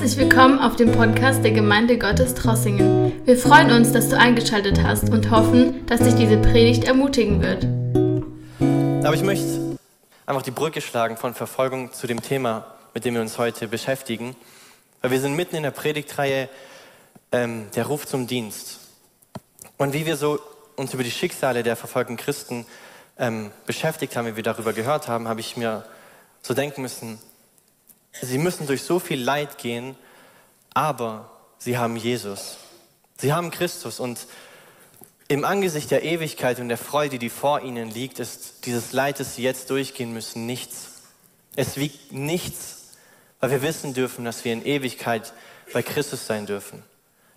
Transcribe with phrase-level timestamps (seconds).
[0.00, 3.20] Herzlich willkommen auf dem Podcast der Gemeinde Gottes Trossingen.
[3.26, 7.64] Wir freuen uns, dass du eingeschaltet hast und hoffen, dass dich diese Predigt ermutigen wird.
[9.04, 9.76] Aber ich möchte
[10.24, 12.64] einfach die Brücke schlagen von Verfolgung zu dem Thema,
[12.94, 14.36] mit dem wir uns heute beschäftigen.
[15.02, 16.48] Weil wir sind mitten in der Predigtreihe
[17.32, 18.78] ähm, Der Ruf zum Dienst.
[19.78, 20.38] Und wie wir so
[20.76, 22.66] uns über die Schicksale der verfolgten Christen
[23.18, 25.84] ähm, beschäftigt haben, wie wir darüber gehört haben, habe ich mir
[26.40, 27.18] so denken müssen,
[28.12, 29.96] sie müssen durch so viel Leid gehen,
[30.74, 32.58] aber sie haben Jesus.
[33.18, 34.26] Sie haben Christus und
[35.28, 39.34] im Angesicht der Ewigkeit und der Freude, die vor ihnen liegt, ist dieses Leid, das
[39.34, 41.02] sie jetzt durchgehen müssen, nichts.
[41.54, 42.94] Es wiegt nichts,
[43.40, 45.34] weil wir wissen dürfen, dass wir in Ewigkeit
[45.72, 46.82] bei Christus sein dürfen.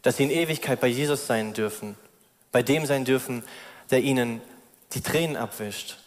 [0.04, 1.98] Dass sie in Ewigkeit bei Jesus sein dürfen.
[2.52, 3.44] Bei dem sein dürfen,
[3.90, 4.42] der ihnen
[4.94, 5.98] die Tränen abwischt.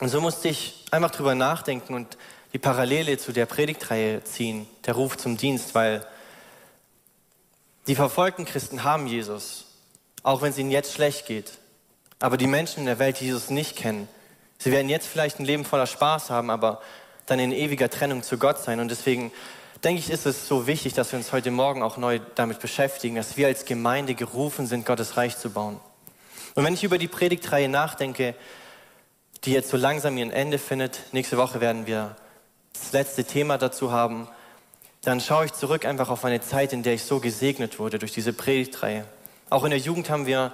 [0.00, 2.18] Und so musste ich einfach drüber nachdenken und
[2.54, 6.06] die Parallele zu der Predigtreihe ziehen, der Ruf zum Dienst, weil
[7.88, 9.66] die verfolgten Christen haben Jesus,
[10.22, 11.58] auch wenn es ihnen jetzt schlecht geht.
[12.20, 14.08] Aber die Menschen in der Welt, die Jesus nicht kennen,
[14.58, 16.80] sie werden jetzt vielleicht ein Leben voller Spaß haben, aber
[17.26, 18.78] dann in ewiger Trennung zu Gott sein.
[18.78, 19.32] Und deswegen
[19.82, 23.16] denke ich, ist es so wichtig, dass wir uns heute Morgen auch neu damit beschäftigen,
[23.16, 25.80] dass wir als Gemeinde gerufen sind, Gottes Reich zu bauen.
[26.54, 28.36] Und wenn ich über die Predigtreihe nachdenke,
[29.42, 32.14] die jetzt so langsam ihren Ende findet, nächste Woche werden wir
[32.74, 34.28] das letzte Thema dazu haben,
[35.02, 38.12] dann schaue ich zurück einfach auf eine Zeit, in der ich so gesegnet wurde durch
[38.12, 39.04] diese Predigtreihe.
[39.50, 40.52] Auch in der Jugend haben wir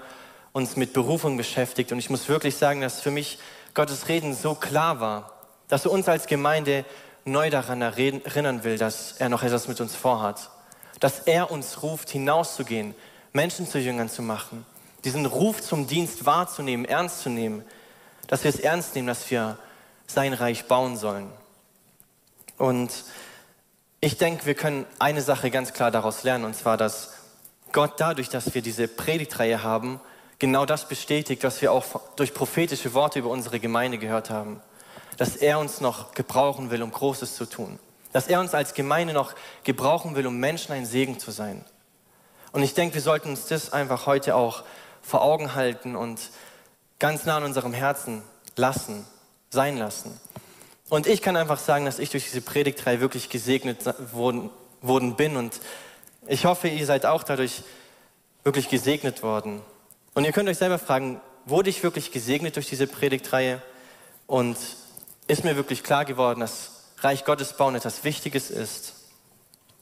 [0.53, 3.39] uns mit Berufung beschäftigt und ich muss wirklich sagen, dass für mich
[3.75, 5.33] Gottes Reden so klar war,
[5.69, 6.85] dass er uns als Gemeinde
[7.25, 10.51] neu daran erinnern will, dass er noch etwas mit uns vorhat.
[10.99, 12.95] Dass er uns ruft, hinauszugehen,
[13.33, 14.67] Menschen zu Jüngern zu machen,
[15.05, 17.65] diesen Ruf zum Dienst wahrzunehmen, ernst zu nehmen,
[18.27, 19.57] dass wir es ernst nehmen, dass wir
[20.07, 21.31] sein Reich bauen sollen.
[22.61, 23.05] Und
[24.03, 27.15] ich denke, wir können eine Sache ganz klar daraus lernen, und zwar, dass
[27.73, 29.99] Gott dadurch, dass wir diese Predigtreihe haben,
[30.39, 31.85] genau das bestätigt, was wir auch
[32.17, 34.61] durch prophetische Worte über unsere Gemeinde gehört haben.
[35.17, 37.79] Dass er uns noch gebrauchen will, um Großes zu tun.
[38.13, 39.35] Dass er uns als Gemeinde noch
[39.65, 41.65] gebrauchen will, um Menschen ein Segen zu sein.
[42.53, 44.65] Und ich denke, wir sollten uns das einfach heute auch
[45.01, 46.21] vor Augen halten und
[46.99, 48.23] ganz nah an unserem Herzen
[48.57, 49.07] lassen,
[49.49, 50.21] sein lassen.
[50.91, 53.79] Und ich kann einfach sagen, dass ich durch diese Predigtreihe wirklich gesegnet
[54.13, 54.51] worden,
[54.83, 55.61] worden bin und
[56.27, 57.63] ich hoffe, ihr seid auch dadurch
[58.43, 59.63] wirklich gesegnet worden.
[60.15, 63.63] Und ihr könnt euch selber fragen, wurde ich wirklich gesegnet durch diese Predigtreihe?
[64.27, 64.57] Und
[65.29, 68.95] ist mir wirklich klar geworden, dass Reich Gottes bauen etwas Wichtiges ist?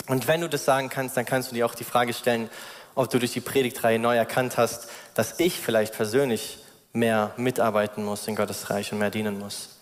[0.08, 2.50] Und wenn du das sagen kannst, dann kannst du dir auch die Frage stellen,
[2.94, 6.58] ob du durch die Predigtreihe neu erkannt hast, dass ich vielleicht persönlich
[6.92, 9.77] mehr mitarbeiten muss in Gottes Reich und mehr dienen muss.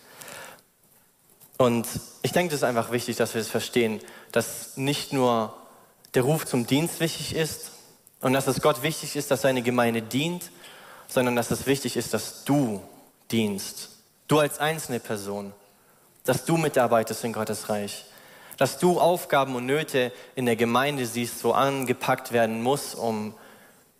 [1.59, 1.87] Und
[2.22, 4.00] ich denke, es ist einfach wichtig, dass wir es verstehen,
[4.33, 5.55] dass nicht nur
[6.15, 7.71] der Ruf zum Dienst wichtig ist
[8.21, 10.50] und dass es Gott wichtig ist, dass seine Gemeinde dient,
[11.09, 12.83] sondern dass es wichtig ist, dass du
[13.31, 13.91] dienst.
[14.28, 15.53] Du als einzelne Person.
[16.25, 18.05] Dass du mitarbeitest in Gottes Reich.
[18.56, 23.34] Dass du Aufgaben und Nöte in der Gemeinde siehst, wo angepackt werden muss, um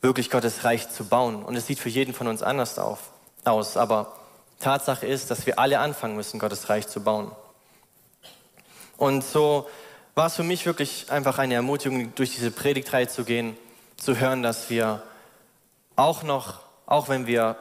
[0.01, 1.45] wirklich Gottes Reich zu bauen.
[1.45, 2.99] Und es sieht für jeden von uns anders auf,
[3.45, 3.77] aus.
[3.77, 4.17] Aber
[4.59, 7.31] Tatsache ist, dass wir alle anfangen müssen, Gottes Reich zu bauen.
[8.97, 9.69] Und so
[10.15, 13.57] war es für mich wirklich einfach eine Ermutigung, durch diese Predigtreihe zu gehen,
[13.97, 15.03] zu hören, dass wir
[15.97, 17.57] auch noch, auch wenn wir,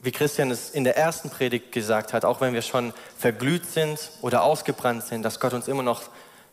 [0.00, 4.10] wie Christian es in der ersten Predigt gesagt hat, auch wenn wir schon verglüht sind
[4.20, 6.02] oder ausgebrannt sind, dass Gott uns immer noch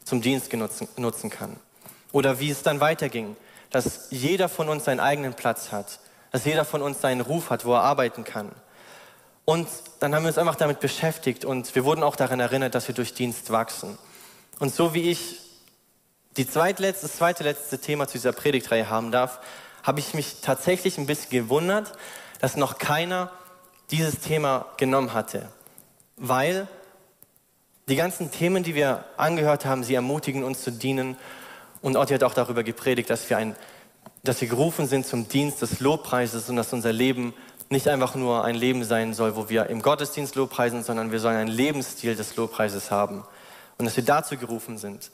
[0.04, 0.52] zum Dienst
[0.98, 1.58] nutzen kann.
[2.12, 3.36] Oder wie es dann weiterging,
[3.70, 6.00] dass jeder von uns seinen eigenen Platz hat,
[6.32, 8.52] dass jeder von uns seinen Ruf hat, wo er arbeiten kann.
[9.46, 9.68] Und
[10.00, 12.96] dann haben wir uns einfach damit beschäftigt und wir wurden auch daran erinnert, dass wir
[12.96, 13.98] durch Dienst wachsen.
[14.64, 15.42] Und so wie ich
[16.38, 19.42] die zweitletzte, das zweite letzte Thema zu dieser Predigtreihe haben darf,
[19.84, 21.92] habe ich mich tatsächlich ein bisschen gewundert,
[22.40, 23.30] dass noch keiner
[23.92, 25.50] dieses Thema genommen hatte.
[26.16, 26.70] Weil
[27.90, 31.18] die ganzen Themen, die wir angehört haben, sie ermutigen uns zu dienen.
[31.82, 33.58] Und Otti hat auch darüber gepredigt, dass wir, ein,
[34.24, 37.34] dass wir gerufen sind zum Dienst des Lobpreises und dass unser Leben
[37.68, 41.36] nicht einfach nur ein Leben sein soll, wo wir im Gottesdienst Lobpreisen, sondern wir sollen
[41.36, 43.26] einen Lebensstil des Lobpreises haben
[43.78, 45.12] und dass wir dazu gerufen sind.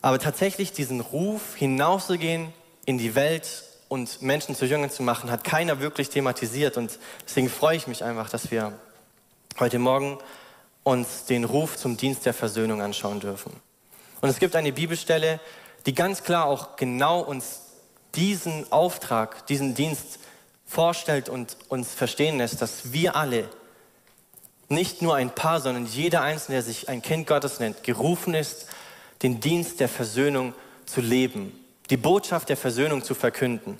[0.00, 2.52] Aber tatsächlich diesen Ruf hinauszugehen
[2.84, 6.76] in die Welt und Menschen zu Jüngern zu machen, hat keiner wirklich thematisiert.
[6.76, 8.72] Und deswegen freue ich mich einfach, dass wir
[9.58, 10.18] heute Morgen
[10.84, 13.52] uns den Ruf zum Dienst der Versöhnung anschauen dürfen.
[14.20, 15.40] Und es gibt eine Bibelstelle,
[15.86, 17.60] die ganz klar auch genau uns
[18.14, 20.18] diesen Auftrag, diesen Dienst
[20.66, 23.48] vorstellt und uns verstehen lässt, dass wir alle
[24.68, 28.66] nicht nur ein Paar, sondern jeder Einzelne, der sich ein Kind Gottes nennt, gerufen ist,
[29.22, 30.54] den Dienst der Versöhnung
[30.86, 31.52] zu leben,
[31.90, 33.78] die Botschaft der Versöhnung zu verkünden.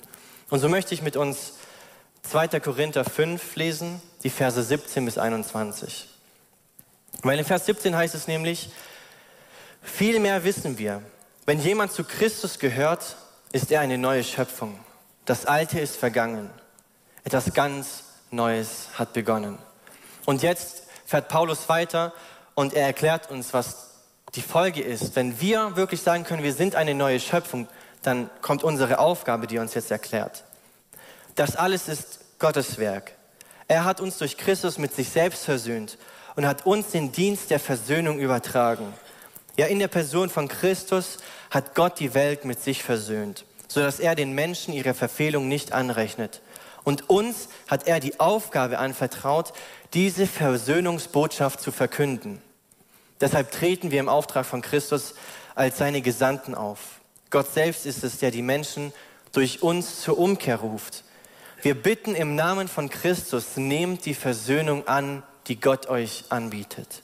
[0.49, 1.53] Und so möchte ich mit uns
[2.23, 2.59] 2.
[2.59, 6.09] Korinther 5 lesen, die Verse 17 bis 21.
[7.21, 8.69] Weil in Vers 17 heißt es nämlich,
[9.81, 11.01] vielmehr wissen wir,
[11.45, 13.15] wenn jemand zu Christus gehört,
[13.51, 14.79] ist er eine neue Schöpfung.
[15.25, 16.49] Das Alte ist vergangen.
[17.23, 19.57] Etwas ganz Neues hat begonnen.
[20.29, 22.13] Und jetzt fährt Paulus weiter
[22.53, 23.95] und er erklärt uns, was
[24.35, 25.15] die Folge ist.
[25.15, 27.67] Wenn wir wirklich sagen können, wir sind eine neue Schöpfung,
[28.03, 30.43] dann kommt unsere Aufgabe, die uns jetzt erklärt.
[31.33, 33.13] Das alles ist Gottes Werk.
[33.67, 35.97] Er hat uns durch Christus mit sich selbst versöhnt
[36.35, 38.93] und hat uns den Dienst der Versöhnung übertragen.
[39.57, 41.17] Ja, in der Person von Christus
[41.49, 46.41] hat Gott die Welt mit sich versöhnt, sodass er den Menschen ihre Verfehlung nicht anrechnet.
[46.89, 49.53] Und uns hat er die Aufgabe anvertraut,
[49.93, 52.41] diese Versöhnungsbotschaft zu verkünden.
[53.21, 55.13] Deshalb treten wir im Auftrag von Christus
[55.53, 56.79] als seine Gesandten auf.
[57.29, 58.91] Gott selbst ist es, der die Menschen
[59.33, 61.03] durch uns zur Umkehr ruft.
[61.61, 67.03] Wir bitten im Namen von Christus, nehmt die Versöhnung an, die Gott euch anbietet.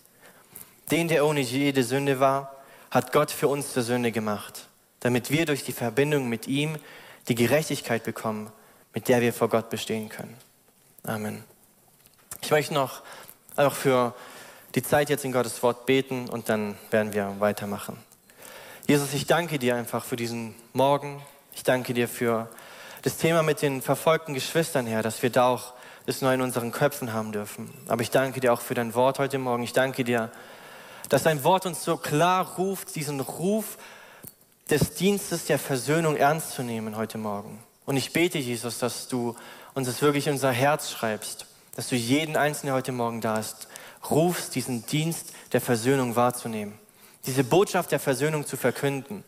[0.90, 2.56] Den, der ohne jede Sünde war,
[2.90, 4.68] hat Gott für uns zur Sünde gemacht,
[5.02, 6.76] damit wir durch die Verbindung mit ihm
[7.28, 8.52] die Gerechtigkeit bekommen,
[8.96, 10.36] mit der wir vor Gott bestehen können.
[11.04, 11.44] Amen.
[12.42, 13.04] Ich möchte noch
[13.56, 14.16] auch für
[14.74, 17.98] die Zeit jetzt in Gottes Wort beten und dann werden wir weitermachen.
[18.88, 21.22] Jesus, ich danke dir einfach für diesen Morgen.
[21.54, 22.50] Ich danke dir für
[23.02, 25.74] das Thema mit den verfolgten Geschwistern, Herr, dass wir da auch
[26.06, 27.74] das neu in unseren Köpfen haben dürfen.
[27.88, 29.64] Aber ich danke dir auch für dein Wort heute Morgen.
[29.64, 30.32] Ich danke dir,
[31.10, 33.78] dass dein Wort uns so klar ruft, diesen Ruf
[34.70, 37.62] des Dienstes der Versöhnung ernst zu nehmen heute Morgen.
[37.86, 39.36] Und ich bete, Jesus, dass du
[39.74, 41.46] uns das wirklich in unser Herz schreibst,
[41.76, 43.68] dass du jeden Einzelnen, der heute Morgen da ist,
[44.10, 46.78] rufst, diesen Dienst der Versöhnung wahrzunehmen,
[47.26, 49.24] diese Botschaft der Versöhnung zu verkünden.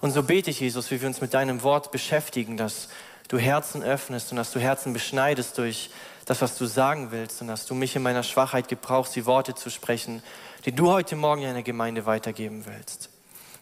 [0.00, 2.88] Und so bete ich, Jesus, wie wir uns mit deinem Wort beschäftigen, dass
[3.28, 5.90] du Herzen öffnest und dass du Herzen beschneidest durch
[6.26, 9.54] das, was du sagen willst und dass du mich in meiner Schwachheit gebrauchst, die Worte
[9.54, 10.22] zu sprechen,
[10.64, 13.10] die du heute Morgen in der Gemeinde weitergeben willst.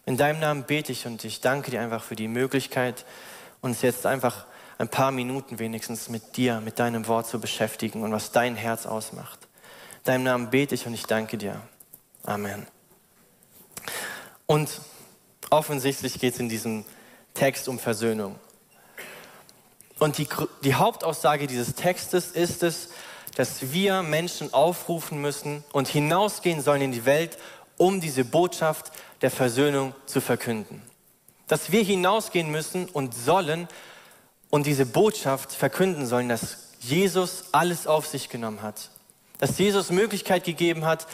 [0.05, 3.05] In deinem Namen bete ich und ich danke dir einfach für die Möglichkeit,
[3.63, 4.45] uns jetzt einfach
[4.77, 8.85] ein paar Minuten wenigstens mit dir, mit deinem Wort zu beschäftigen und was dein Herz
[8.85, 9.39] ausmacht.
[9.99, 11.61] In deinem Namen bete ich und ich danke dir.
[12.23, 12.67] Amen.
[14.45, 14.81] Und
[15.49, 16.83] offensichtlich geht es in diesem
[17.33, 18.37] Text um Versöhnung.
[19.97, 20.27] Und die,
[20.63, 22.89] die Hauptaussage dieses Textes ist es,
[23.35, 27.37] dass wir Menschen aufrufen müssen und hinausgehen sollen in die Welt,
[27.77, 30.81] um diese Botschaft der Versöhnung zu verkünden
[31.53, 33.67] dass wir hinausgehen müssen und sollen
[34.49, 38.89] und diese Botschaft verkünden sollen, dass Jesus alles auf sich genommen hat.
[39.37, 41.05] Dass Jesus Möglichkeit gegeben hat,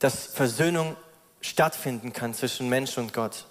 [0.00, 0.96] dass Versöhnung
[1.40, 3.44] stattfinden kann zwischen Mensch und Gott.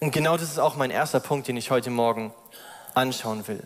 [0.00, 2.34] Und genau das ist auch mein erster Punkt, den ich heute Morgen
[2.94, 3.62] anschauen will.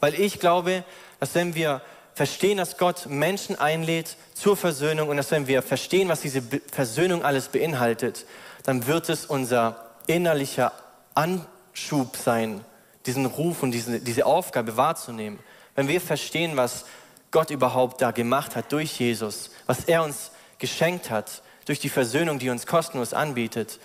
[0.00, 0.82] Weil ich glaube,
[1.20, 1.82] dass wenn wir
[2.14, 6.42] verstehen, dass Gott Menschen einlädt zur Versöhnung und dass wenn wir verstehen, was diese
[6.72, 8.26] Versöhnung alles beinhaltet,
[8.64, 10.72] dann wird es unser innerlicher
[11.14, 12.64] Anschub sein,
[13.06, 15.38] diesen Ruf und diese, diese Aufgabe wahrzunehmen.
[15.74, 16.84] Wenn wir verstehen, was
[17.30, 22.38] Gott überhaupt da gemacht hat durch Jesus, was er uns geschenkt hat, durch die Versöhnung,
[22.38, 23.80] die uns kostenlos anbietet,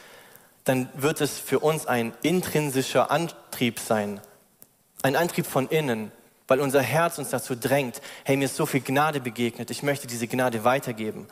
[0.63, 4.19] dann wird es für uns ein intrinsischer Antrieb sein.
[5.01, 6.11] Ein Antrieb von innen,
[6.47, 10.07] weil unser Herz uns dazu drängt, hey, mir ist so viel Gnade begegnet, ich möchte
[10.07, 11.27] diese Gnade weitergeben.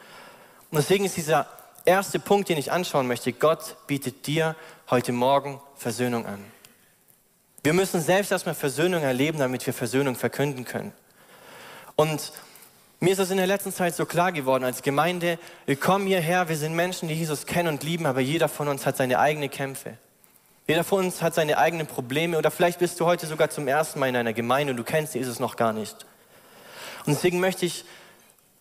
[0.72, 1.48] Und deswegen ist dieser
[1.86, 4.56] erste Punkt, den ich anschauen möchte, Gott bietet dir
[4.90, 6.44] heute Morgen Versöhnung an.
[7.64, 10.92] Wir müssen selbst erstmal Versöhnung erleben, damit wir Versöhnung verkünden können.
[11.96, 12.32] Und
[13.00, 16.50] mir ist es in der letzten Zeit so klar geworden, als Gemeinde, wir kommen hierher,
[16.50, 19.50] wir sind Menschen, die Jesus kennen und lieben, aber jeder von uns hat seine eigenen
[19.50, 19.98] Kämpfe.
[20.68, 24.00] Jeder von uns hat seine eigenen Probleme oder vielleicht bist du heute sogar zum ersten
[24.00, 25.96] Mal in einer Gemeinde und du kennst Jesus noch gar nicht.
[27.06, 27.86] Und deswegen möchte ich,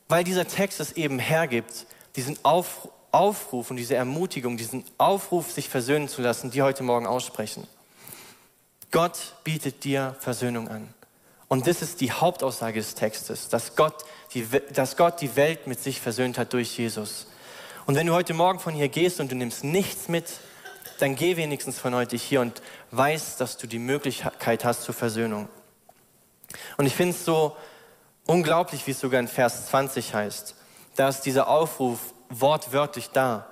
[0.08, 5.68] weil dieser Text es eben hergibt, diesen Aufruf, Aufruf und diese Ermutigung, diesen Aufruf, sich
[5.68, 7.66] versöhnen zu lassen, die heute Morgen aussprechen.
[8.90, 10.92] Gott bietet dir Versöhnung an.
[11.48, 15.80] Und das ist die Hauptaussage des Textes, dass Gott, die, dass Gott die Welt mit
[15.80, 17.28] sich versöhnt hat durch Jesus.
[17.86, 20.24] Und wenn du heute Morgen von hier gehst und du nimmst nichts mit,
[20.98, 25.48] dann geh wenigstens von heute hier und weißt, dass du die Möglichkeit hast zur Versöhnung.
[26.76, 27.56] Und ich finde es so
[28.26, 30.54] unglaublich, wie es sogar in Vers 20 heißt.
[30.96, 33.46] Da ist dieser Aufruf, wortwörtlich da.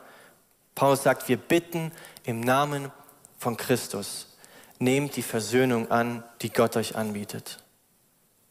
[0.74, 1.92] Paulus sagt, wir bitten
[2.24, 2.90] im Namen
[3.38, 4.28] von Christus.
[4.78, 7.58] Nehmt die Versöhnung an, die Gott euch anbietet.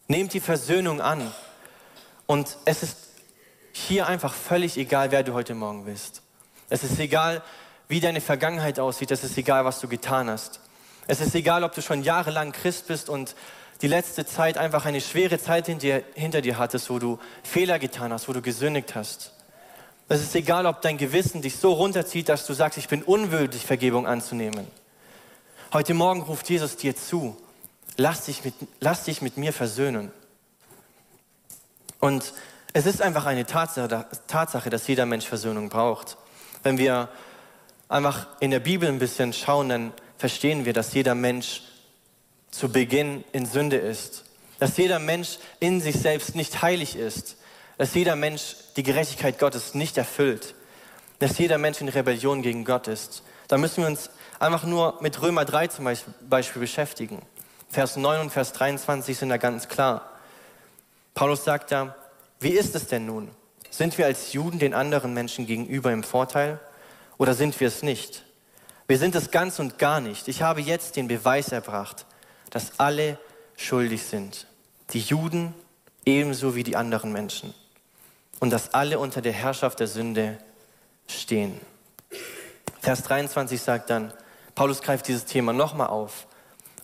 [0.07, 1.31] Nehmt die Versöhnung an.
[2.25, 2.97] Und es ist
[3.73, 6.21] hier einfach völlig egal, wer du heute Morgen bist.
[6.69, 7.41] Es ist egal,
[7.87, 9.11] wie deine Vergangenheit aussieht.
[9.11, 10.61] Es ist egal, was du getan hast.
[11.07, 13.35] Es ist egal, ob du schon jahrelang Christ bist und
[13.81, 18.29] die letzte Zeit einfach eine schwere Zeit hinter dir hattest, wo du Fehler getan hast,
[18.29, 19.33] wo du gesündigt hast.
[20.13, 23.65] Es ist egal, ob dein Gewissen dich so runterzieht, dass du sagst, ich bin unwürdig,
[23.65, 24.67] Vergebung anzunehmen.
[25.71, 27.37] Heute Morgen ruft Jesus dir zu,
[27.95, 30.11] lass dich mit, lass dich mit mir versöhnen.
[32.01, 32.33] Und
[32.73, 36.17] es ist einfach eine Tatsache, dass jeder Mensch Versöhnung braucht.
[36.61, 37.07] Wenn wir
[37.87, 41.61] einfach in der Bibel ein bisschen schauen, dann verstehen wir, dass jeder Mensch
[42.51, 44.25] zu Beginn in Sünde ist.
[44.59, 47.37] Dass jeder Mensch in sich selbst nicht heilig ist.
[47.81, 50.53] Dass jeder Mensch die Gerechtigkeit Gottes nicht erfüllt.
[51.17, 53.23] Dass jeder Mensch in Rebellion gegen Gott ist.
[53.47, 55.85] Da müssen wir uns einfach nur mit Römer 3 zum
[56.29, 57.23] Beispiel beschäftigen.
[57.71, 60.11] Vers 9 und Vers 23 sind da ganz klar.
[61.15, 61.95] Paulus sagt da,
[62.39, 63.31] wie ist es denn nun?
[63.71, 66.59] Sind wir als Juden den anderen Menschen gegenüber im Vorteil
[67.17, 68.25] oder sind wir es nicht?
[68.85, 70.27] Wir sind es ganz und gar nicht.
[70.27, 72.05] Ich habe jetzt den Beweis erbracht,
[72.51, 73.17] dass alle
[73.57, 74.45] schuldig sind.
[74.91, 75.55] Die Juden
[76.05, 77.55] ebenso wie die anderen Menschen.
[78.41, 80.37] Und dass alle unter der Herrschaft der Sünde
[81.07, 81.57] stehen.
[82.81, 84.11] Vers 23 sagt dann,
[84.55, 86.27] Paulus greift dieses Thema nochmal auf,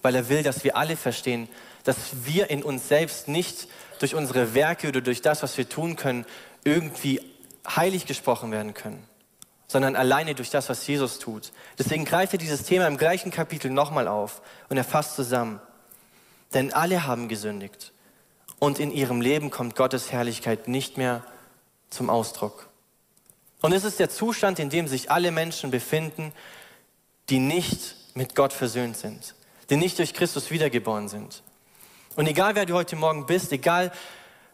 [0.01, 1.49] weil er will, dass wir alle verstehen,
[1.83, 3.67] dass wir in uns selbst nicht
[3.99, 6.25] durch unsere Werke oder durch das, was wir tun können,
[6.63, 7.19] irgendwie
[7.67, 9.05] heilig gesprochen werden können
[9.67, 11.51] sondern alleine durch das, was Jesus tut.
[11.77, 15.59] Deswegen greift er dieses Thema im gleichen Kapitel nochmal auf und er fasst zusammen.
[16.53, 17.91] Denn alle haben gesündigt
[18.59, 21.23] und in ihrem Leben kommt Gottes Herrlichkeit nicht mehr
[21.89, 22.67] zum Ausdruck.
[23.61, 26.33] Und es ist der Zustand, in dem sich alle Menschen befinden,
[27.29, 29.35] die nicht mit Gott versöhnt sind,
[29.69, 31.43] die nicht durch Christus wiedergeboren sind.
[32.15, 33.91] Und egal wer du heute Morgen bist, egal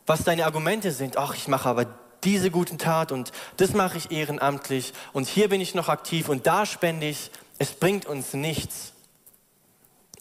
[0.05, 1.85] was deine Argumente sind, ach, ich mache aber
[2.23, 6.47] diese guten Tat und das mache ich ehrenamtlich und hier bin ich noch aktiv und
[6.47, 7.31] da spende ich.
[7.59, 8.93] Es bringt uns nichts.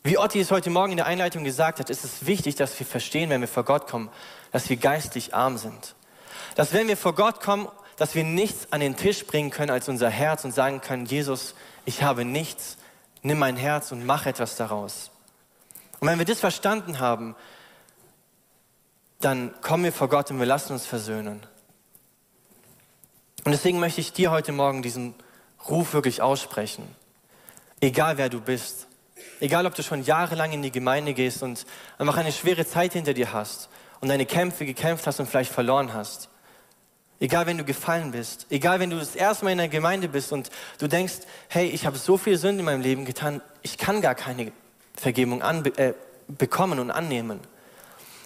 [0.05, 2.87] Wie Otti es heute Morgen in der Einleitung gesagt hat, ist es wichtig, dass wir
[2.87, 4.11] verstehen, wenn wir vor Gott kommen,
[4.51, 5.95] dass wir geistlich arm sind.
[6.55, 9.89] Dass wenn wir vor Gott kommen, dass wir nichts an den Tisch bringen können als
[9.89, 11.55] unser Herz und sagen können, Jesus,
[11.85, 12.77] ich habe nichts,
[13.23, 15.11] nimm mein Herz und mach etwas daraus.
[16.01, 17.37] Und wenn wir das verstanden haben,
[19.21, 21.41] dann kommen wir vor Gott und wir lassen uns versöhnen.
[23.45, 25.15] Und deswegen möchte ich dir heute Morgen diesen
[25.69, 26.95] Ruf wirklich aussprechen.
[27.81, 28.89] Egal wer du bist,
[29.41, 31.67] egal ob du schon jahrelang in die Gemeinde gehst und
[31.99, 33.69] einfach eine schwere Zeit hinter dir hast
[34.01, 36.29] und deine Kämpfe gekämpft hast und vielleicht verloren hast.
[37.23, 40.33] Egal, wenn du gefallen bist, egal, wenn du das erste Mal in der Gemeinde bist
[40.33, 44.01] und du denkst, hey, ich habe so viel Sünde in meinem Leben getan, ich kann
[44.01, 44.51] gar keine
[44.97, 45.95] Vergebung an, äh,
[46.27, 47.39] bekommen und annehmen.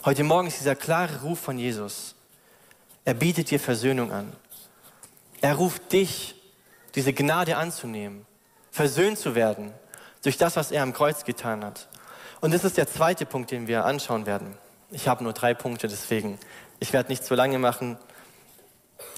[0.06, 2.14] Heute Morgen ist dieser klare Ruf von Jesus.
[3.04, 4.32] Er bietet dir Versöhnung an.
[5.42, 6.34] Er ruft dich,
[6.94, 8.24] diese Gnade anzunehmen,
[8.70, 9.74] versöhnt zu werden
[10.22, 11.86] durch das, was er am Kreuz getan hat.
[12.40, 14.56] Und das ist der zweite Punkt, den wir anschauen werden.
[14.90, 16.38] Ich habe nur drei Punkte, deswegen,
[16.80, 17.98] ich werde nicht zu lange machen.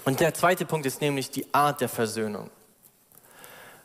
[0.05, 2.51] Und der zweite Punkt ist nämlich die Art der Versöhnung.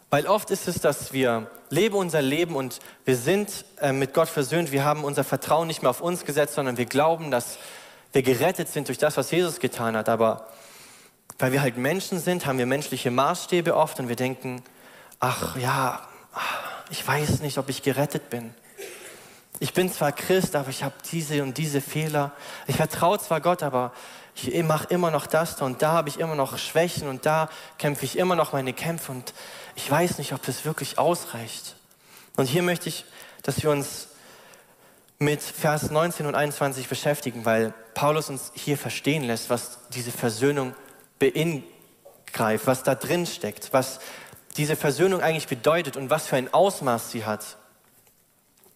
[0.09, 4.29] Weil oft ist es, dass wir leben unser Leben und wir sind äh, mit Gott
[4.29, 4.71] versöhnt.
[4.71, 7.57] Wir haben unser Vertrauen nicht mehr auf uns gesetzt, sondern wir glauben, dass
[8.11, 10.09] wir gerettet sind durch das, was Jesus getan hat.
[10.09, 10.47] Aber
[11.39, 14.63] weil wir halt Menschen sind, haben wir menschliche Maßstäbe oft und wir denken,
[15.19, 16.07] ach ja,
[16.91, 18.53] ich weiß nicht, ob ich gerettet bin.
[19.59, 22.31] Ich bin zwar Christ, aber ich habe diese und diese Fehler.
[22.67, 23.93] Ich vertraue zwar Gott, aber
[24.35, 28.05] ich mache immer noch das und da habe ich immer noch Schwächen und da kämpfe
[28.05, 29.33] ich immer noch meine Kämpfe und
[29.75, 31.75] ich weiß nicht, ob das wirklich ausreicht.
[32.35, 33.05] Und hier möchte ich,
[33.43, 34.07] dass wir uns
[35.19, 40.75] mit Vers 19 und 21 beschäftigen, weil Paulus uns hier verstehen lässt, was diese Versöhnung
[41.19, 43.99] beingreift, was da drin steckt, was
[44.57, 47.57] diese Versöhnung eigentlich bedeutet und was für ein Ausmaß sie hat.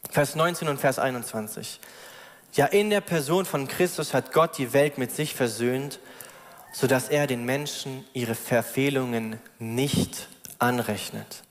[0.09, 1.79] Vers 19 und Vers 21.
[2.53, 5.99] Ja, in der Person von Christus hat Gott die Welt mit sich versöhnt,
[6.73, 10.27] sodass er den Menschen ihre Verfehlungen nicht
[10.59, 11.43] anrechnet.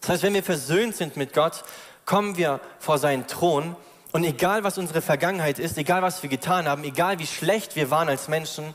[0.00, 1.64] Das heißt, wenn wir versöhnt sind mit Gott,
[2.04, 3.74] kommen wir vor seinen Thron
[4.12, 7.90] und egal was unsere Vergangenheit ist, egal was wir getan haben, egal wie schlecht wir
[7.90, 8.74] waren als Menschen,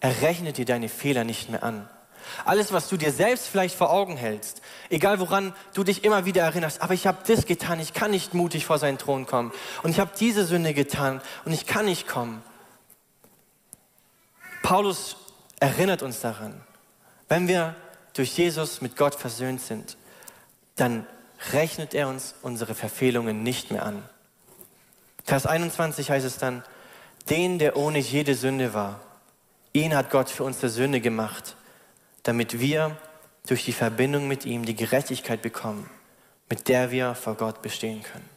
[0.00, 1.88] er rechnet dir deine Fehler nicht mehr an.
[2.44, 6.42] Alles, was du dir selbst vielleicht vor Augen hältst, egal woran du dich immer wieder
[6.42, 9.52] erinnerst, aber ich habe das getan, ich kann nicht mutig vor seinen Thron kommen
[9.82, 12.42] und ich habe diese Sünde getan und ich kann nicht kommen.
[14.62, 15.16] Paulus
[15.60, 16.60] erinnert uns daran,
[17.28, 17.74] wenn wir
[18.14, 19.96] durch Jesus mit Gott versöhnt sind,
[20.76, 21.06] dann
[21.52, 24.02] rechnet er uns unsere Verfehlungen nicht mehr an.
[25.24, 26.62] Vers 21 heißt es dann,
[27.28, 29.00] den, der ohne jede Sünde war
[29.74, 31.56] Ihn hat Gott für unsere Sünde gemacht,
[32.24, 32.96] damit wir
[33.46, 35.88] durch die Verbindung mit ihm die Gerechtigkeit bekommen,
[36.48, 38.28] mit der wir vor Gott bestehen können.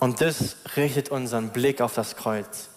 [0.00, 2.70] Und das richtet unseren Blick auf das Kreuz.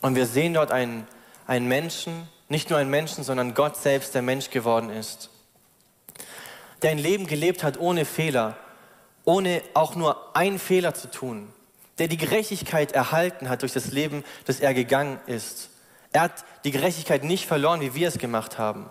[0.00, 1.06] Und wir sehen dort einen,
[1.46, 5.30] einen Menschen, nicht nur einen Menschen, sondern Gott selbst, der Mensch geworden ist,
[6.82, 8.56] der ein Leben gelebt hat ohne Fehler,
[9.24, 11.52] ohne auch nur einen Fehler zu tun,
[11.98, 15.70] der die Gerechtigkeit erhalten hat durch das Leben, das er gegangen ist.
[16.12, 18.90] Er hat die Gerechtigkeit nicht verloren, wie wir es gemacht haben.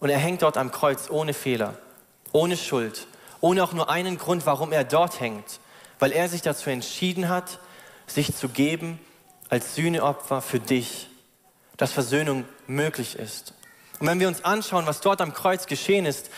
[0.00, 1.74] Und er hängt dort am Kreuz ohne Fehler,
[2.32, 3.06] ohne Schuld,
[3.40, 5.60] ohne auch nur einen Grund, warum er dort hängt,
[5.98, 7.58] weil er sich dazu entschieden hat,
[8.06, 8.98] sich zu geben
[9.48, 11.08] als Sühneopfer für dich,
[11.76, 13.54] dass Versöhnung möglich ist.
[14.00, 16.30] Und wenn wir uns anschauen, was dort am Kreuz geschehen ist,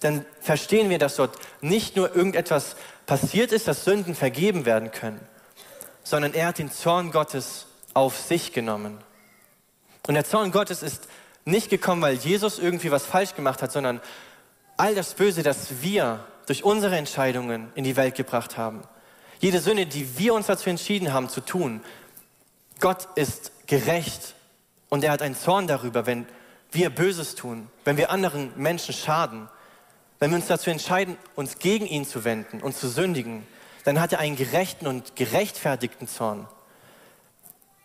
[0.00, 2.74] dann verstehen wir, dass dort nicht nur irgendetwas
[3.06, 5.20] passiert ist, dass Sünden vergeben werden können,
[6.02, 8.98] sondern er hat den Zorn Gottes auf sich genommen.
[10.06, 11.08] Und der Zorn Gottes ist
[11.44, 14.00] nicht gekommen, weil Jesus irgendwie was falsch gemacht hat, sondern
[14.76, 18.82] all das Böse, das wir durch unsere Entscheidungen in die Welt gebracht haben.
[19.40, 21.82] Jede Sünde, die wir uns dazu entschieden haben zu tun.
[22.80, 24.34] Gott ist gerecht
[24.88, 26.26] und er hat einen Zorn darüber, wenn
[26.70, 29.48] wir Böses tun, wenn wir anderen Menschen schaden,
[30.18, 33.46] wenn wir uns dazu entscheiden, uns gegen ihn zu wenden und zu sündigen,
[33.84, 36.48] dann hat er einen gerechten und gerechtfertigten Zorn.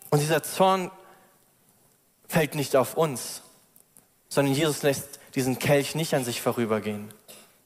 [0.09, 0.91] Und dieser Zorn
[2.29, 3.41] fällt nicht auf uns,
[4.29, 7.11] sondern Jesus lässt diesen Kelch nicht an sich vorübergehen.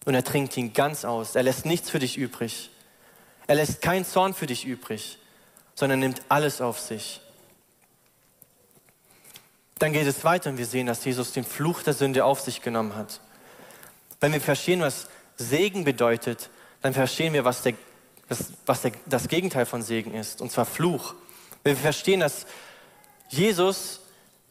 [0.06, 1.36] Und er trinkt ihn ganz aus.
[1.36, 2.72] Er lässt nichts für dich übrig.
[3.46, 5.20] Er lässt keinen Zorn für dich übrig,
[5.76, 7.22] sondern nimmt alles auf sich.
[9.80, 12.62] Dann geht es weiter und wir sehen, dass Jesus den Fluch der Sünde auf sich
[12.62, 13.20] genommen hat.
[14.22, 16.50] Wenn wir verstehen, was Segen bedeutet,
[16.82, 17.74] dann verstehen wir, was, der,
[18.30, 21.16] was, was der, das Gegenteil von Segen ist, und zwar Fluch.
[21.64, 22.46] Wenn wir verstehen, dass
[23.28, 24.00] Jesus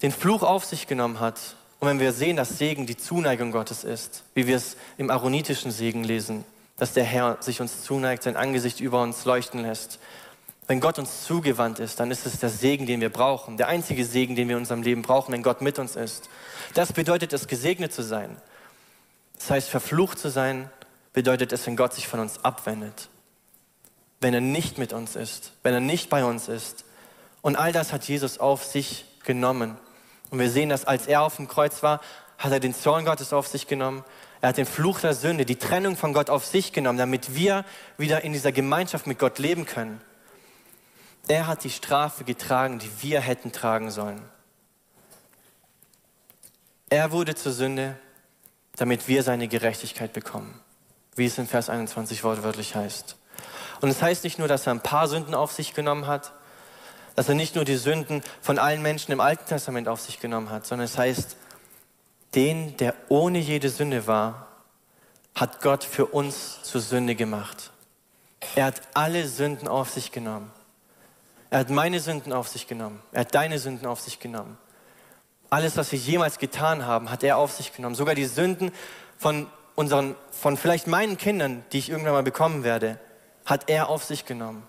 [0.03, 1.39] den Fluch auf sich genommen hat
[1.83, 5.71] und wenn wir sehen, dass Segen die Zuneigung Gottes ist, wie wir es im aaronitischen
[5.73, 6.45] Segen lesen,
[6.77, 9.99] dass der Herr sich uns zuneigt, sein Angesicht über uns leuchten lässt.
[10.69, 14.05] Wenn Gott uns zugewandt ist, dann ist es der Segen, den wir brauchen, der einzige
[14.05, 16.29] Segen, den wir in unserem Leben brauchen, wenn Gott mit uns ist.
[16.75, 18.37] Das bedeutet es, gesegnet zu sein.
[19.39, 20.71] Das heißt, verflucht zu sein,
[21.13, 23.09] bedeutet es, wenn Gott sich von uns abwendet.
[24.21, 26.85] Wenn er nicht mit uns ist, wenn er nicht bei uns ist.
[27.43, 29.77] Und all das hat Jesus auf sich genommen.
[30.33, 32.01] Und wir sehen, dass als er auf dem Kreuz war,
[32.39, 34.03] hat er den Zorn Gottes auf sich genommen.
[34.41, 37.67] Er hat den Fluch der Sünde, die Trennung von Gott auf sich genommen, damit wir
[37.99, 40.01] wieder in dieser Gemeinschaft mit Gott leben können.
[41.29, 44.23] Er hat die Strafe getragen, die wir hätten tragen sollen.
[46.89, 47.99] Er wurde zur Sünde,
[48.77, 50.59] damit wir seine Gerechtigkeit bekommen,
[51.15, 53.17] wie es in Vers 21 wortwörtlich heißt.
[53.83, 56.33] Und es heißt nicht nur, dass er ein paar Sünden auf sich genommen hat,
[57.15, 60.51] dass er nicht nur die Sünden von allen Menschen im Alten Testament auf sich genommen
[60.51, 61.37] hat, sondern es heißt,
[62.35, 64.49] den, der ohne jede Sünde war,
[65.35, 67.71] hat Gott für uns zur Sünde gemacht.
[68.55, 70.51] Er hat alle Sünden auf sich genommen.
[71.51, 73.03] Er hat meine Sünden auf sich genommen.
[73.13, 74.59] Er hat deine Sünden auf sich genommen.
[75.51, 77.95] Alles, was wir jemals getan haben, hat er auf sich genommen.
[77.95, 78.73] Sogar die Sünden
[79.19, 82.99] von unseren, von vielleicht meinen Kindern, die ich irgendwann mal bekommen werde,
[83.45, 84.63] hat er auf sich genommen.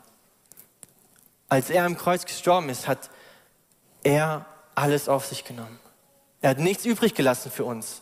[1.53, 3.11] Als er am Kreuz gestorben ist, hat
[4.01, 5.79] er alles auf sich genommen.
[6.41, 8.01] Er hat nichts übrig gelassen für uns.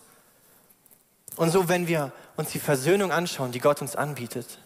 [1.36, 4.58] Und so, wenn wir uns die Versöhnung anschauen, die Gott uns anbietet,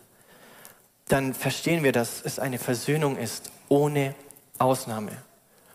[1.07, 4.13] dann verstehen wir, dass es eine Versöhnung ist ohne
[4.59, 5.13] Ausnahme,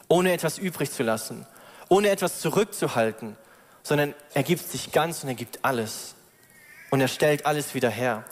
[0.07, 1.49] ohne etwas übrig zu lassen,
[1.89, 3.37] ohne etwas zurückzuhalten,
[3.83, 6.15] sondern er gibt sich ganz und er gibt alles.
[6.91, 8.25] Und er stellt alles wieder her.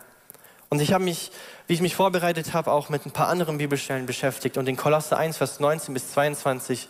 [0.69, 1.33] Und ich habe mich,
[1.69, 4.57] wie ich mich vorbereitet habe, auch mit ein paar anderen Bibelstellen beschäftigt.
[4.57, 6.89] Und in Kolosse 1, Vers 19 bis 22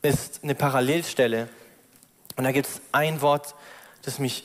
[0.00, 1.48] ist eine Parallelstelle,
[2.36, 3.54] und da gibt es ein Wort,
[4.02, 4.42] das mich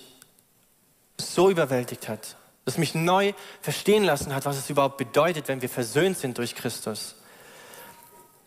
[1.18, 5.70] so überwältigt hat, das mich neu verstehen lassen hat, was es überhaupt bedeutet, wenn wir
[5.70, 7.16] versöhnt sind durch Christus.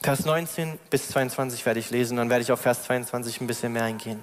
[0.01, 3.73] Vers 19 bis 22 werde ich lesen, dann werde ich auf Vers 22 ein bisschen
[3.73, 4.21] mehr eingehen.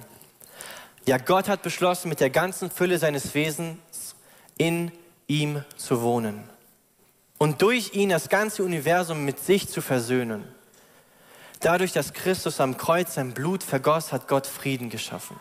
[1.06, 4.14] Ja, Gott hat beschlossen, mit der ganzen Fülle seines Wesens
[4.56, 4.92] in
[5.26, 6.48] ihm zu wohnen
[7.42, 10.44] und durch ihn das ganze Universum mit sich zu versöhnen.
[11.60, 15.40] Dadurch, dass Christus am Kreuz sein Blut vergoss, hat Gott Frieden geschaffen.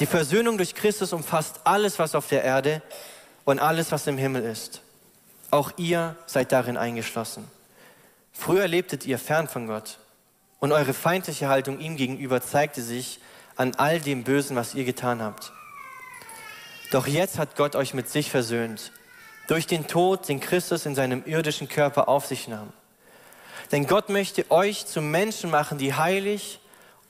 [0.00, 2.82] Die Versöhnung durch Christus umfasst alles, was auf der Erde
[3.44, 4.82] und alles, was im Himmel ist.
[5.52, 7.48] Auch ihr seid darin eingeschlossen.
[8.32, 10.00] Früher lebtet ihr fern von Gott
[10.58, 13.20] und eure feindliche Haltung ihm gegenüber zeigte sich
[13.54, 15.52] an all dem Bösen, was ihr getan habt.
[16.90, 18.90] Doch jetzt hat Gott euch mit sich versöhnt,
[19.50, 22.72] durch den Tod, den Christus in seinem irdischen Körper auf sich nahm.
[23.72, 26.60] Denn Gott möchte euch zu Menschen machen, die heilig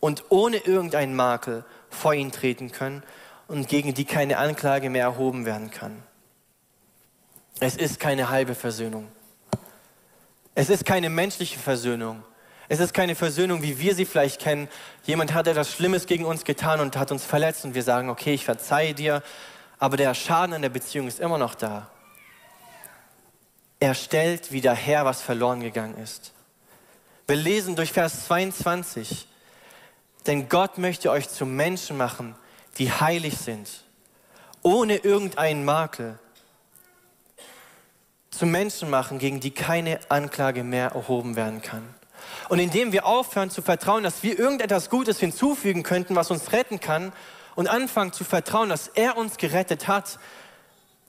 [0.00, 3.03] und ohne irgendeinen Makel vor ihn treten können
[3.46, 6.03] und gegen die keine Anklage mehr erhoben werden kann.
[7.61, 9.09] Es ist keine halbe Versöhnung.
[10.55, 12.22] Es ist keine menschliche Versöhnung.
[12.70, 14.68] Es ist keine Versöhnung, wie wir sie vielleicht kennen.
[15.05, 18.33] Jemand hat etwas Schlimmes gegen uns getan und hat uns verletzt und wir sagen, okay,
[18.33, 19.22] ich verzeihe dir,
[19.79, 21.90] aber der Schaden an der Beziehung ist immer noch da.
[23.81, 26.33] Er stellt wieder her, was verloren gegangen ist.
[27.27, 29.27] Wir lesen durch Vers 22,
[30.27, 32.35] denn Gott möchte euch zu Menschen machen,
[32.77, 33.85] die heilig sind,
[34.62, 36.19] ohne irgendeinen Makel
[38.31, 41.95] zu Menschen machen, gegen die keine Anklage mehr erhoben werden kann.
[42.51, 46.81] Und indem wir aufhören zu vertrauen, dass wir irgendetwas Gutes hinzufügen könnten, was uns retten
[46.81, 47.12] kann,
[47.55, 50.19] und anfangen zu vertrauen, dass er uns gerettet hat,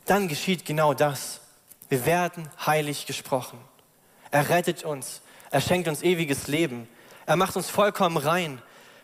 [0.06, 1.41] dann geschieht genau das.
[1.92, 3.60] Wir werden heilig gesprochen.
[4.32, 5.22] Er rettet uns.
[5.52, 6.88] Er schenkt uns ewiges Leben.
[7.26, 8.62] Er macht uns vollkommen rein.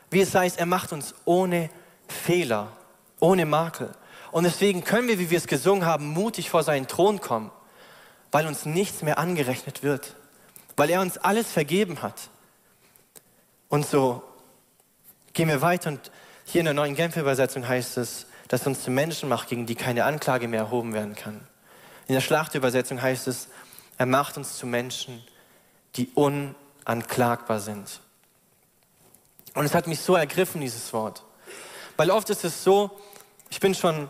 [0.09, 1.69] Wie es heißt, er macht uns ohne
[2.07, 2.71] Fehler,
[3.19, 3.93] ohne Makel.
[4.31, 7.51] Und deswegen können wir, wie wir es gesungen haben, mutig vor seinen Thron kommen
[8.31, 10.15] weil uns nichts mehr angerechnet wird,
[10.75, 12.29] weil er uns alles vergeben hat.
[13.69, 14.23] Und so
[15.33, 16.11] gehen wir weiter und
[16.45, 19.75] hier in der neuen Genfer Übersetzung heißt es, dass uns zu Menschen macht, gegen die
[19.75, 21.45] keine Anklage mehr erhoben werden kann.
[22.07, 23.49] In der Schlachtübersetzung heißt es,
[23.97, 25.23] er macht uns zu Menschen,
[25.95, 27.99] die unanklagbar sind.
[29.53, 31.23] Und es hat mich so ergriffen, dieses Wort.
[31.97, 32.91] Weil oft ist es so,
[33.49, 34.09] ich bin schon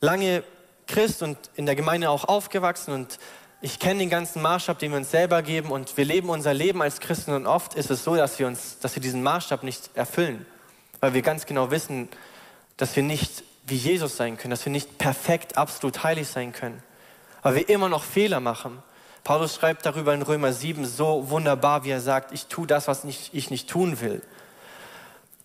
[0.00, 0.44] lange
[0.86, 3.18] Christ und in der Gemeinde auch aufgewachsen und
[3.62, 6.82] ich kenne den ganzen Maßstab, den wir uns selber geben und wir leben unser Leben
[6.82, 9.90] als Christen und oft ist es so, dass wir uns, dass wir diesen Maßstab nicht
[9.94, 10.44] erfüllen,
[11.00, 12.10] weil wir ganz genau wissen,
[12.76, 16.82] dass wir nicht wie Jesus sein können, dass wir nicht perfekt, absolut heilig sein können,
[17.44, 18.82] weil wir immer noch Fehler machen.
[19.22, 23.04] Paulus schreibt darüber in Römer 7 so wunderbar, wie er sagt, ich tue das, was
[23.04, 24.20] nicht, ich nicht tun will.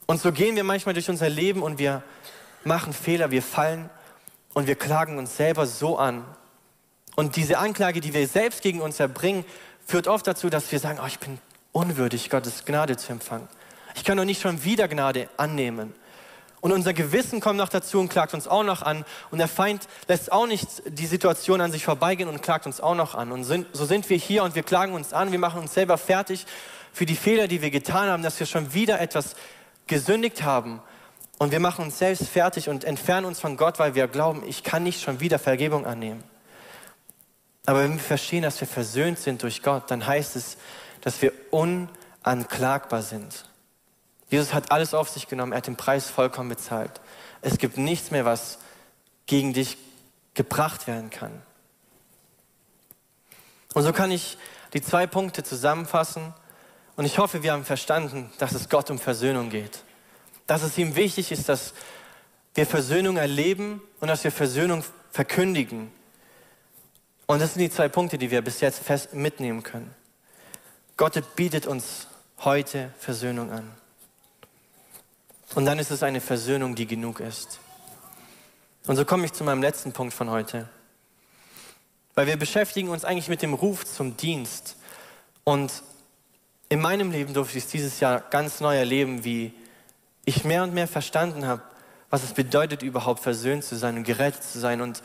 [0.08, 2.02] Und so gehen wir manchmal durch unser Leben und wir
[2.64, 3.92] machen Fehler, wir fallen
[4.56, 6.26] und wir klagen uns selber so an
[7.16, 9.44] und diese Anklage, die wir selbst gegen uns erbringen,
[9.86, 11.38] führt oft dazu, dass wir sagen, oh, ich bin
[11.74, 13.48] unwürdig, Gottes Gnade zu empfangen.
[13.94, 15.94] Ich kann doch nicht schon wieder Gnade annehmen.
[16.62, 19.06] Und unser Gewissen kommt noch dazu und klagt uns auch noch an.
[19.32, 22.95] Und der Feind lässt auch nicht die Situation an sich vorbeigehen und klagt uns auch
[22.95, 23.32] noch an.
[23.32, 25.32] Und sind, so sind wir hier und wir klagen uns an.
[25.32, 26.45] Wir machen uns selber fertig
[26.91, 29.36] für die Fehler, die wir getan haben, dass wir schon wieder etwas
[29.88, 30.82] gesündigt haben.
[31.38, 34.63] Und wir machen uns selbst fertig und entfernen uns von Gott, weil wir glauben, ich
[34.63, 36.24] kann nicht schon wieder Vergebung annehmen.
[37.65, 40.58] Aber wenn wir verstehen, dass wir versöhnt sind durch Gott, dann heißt es,
[41.02, 43.49] dass wir unanklagbar sind.
[44.30, 47.02] Jesus hat alles auf sich genommen, er hat den Preis vollkommen bezahlt.
[47.42, 48.60] Es gibt nichts mehr, was
[49.26, 49.78] gegen dich
[50.34, 51.42] gebracht werden kann.
[53.74, 54.38] Und so kann ich
[54.74, 56.34] die zwei Punkte zusammenfassen.
[56.96, 59.84] Und ich hoffe, wir haben verstanden, dass es Gott um Versöhnung geht.
[60.48, 61.74] Dass es ihm wichtig ist, dass
[62.56, 65.92] wir Versöhnung erleben und dass wir Versöhnung verkündigen.
[67.26, 69.94] Und das sind die zwei Punkte, die wir bis jetzt fest mitnehmen können.
[70.98, 72.08] Gott bietet uns
[72.39, 73.79] heute Versöhnung an.
[75.56, 77.60] Und dann ist es eine Versöhnung, die genug ist.
[78.86, 80.70] Und so komme ich zu meinem letzten Punkt von heute.
[82.16, 84.76] Weil wir beschäftigen uns eigentlich mit dem Ruf zum Dienst.
[85.44, 85.84] Und
[86.70, 89.54] in meinem Leben durfte ich es dieses Jahr ganz neu erleben, wie
[90.26, 91.64] ich mehr und mehr verstanden habe,
[92.10, 94.82] was es bedeutet, überhaupt versöhnt zu sein und gerettet zu sein.
[94.82, 95.02] Und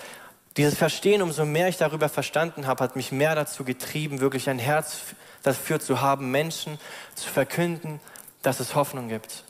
[0.56, 4.58] dieses Verstehen, umso mehr ich darüber verstanden habe, hat mich mehr dazu getrieben, wirklich ein
[4.58, 4.98] Herz
[5.42, 6.78] dafür zu haben, Menschen
[7.14, 8.00] zu verkünden,
[8.42, 9.44] dass es Hoffnung gibt.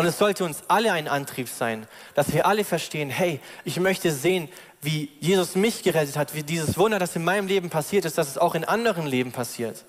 [0.00, 4.10] Und es sollte uns alle ein Antrieb sein, dass wir alle verstehen, hey, ich möchte
[4.10, 4.48] sehen,
[4.80, 8.30] wie Jesus mich gerettet hat, wie dieses Wunder, das in meinem Leben passiert ist, dass
[8.30, 9.84] es auch in anderen Leben passiert.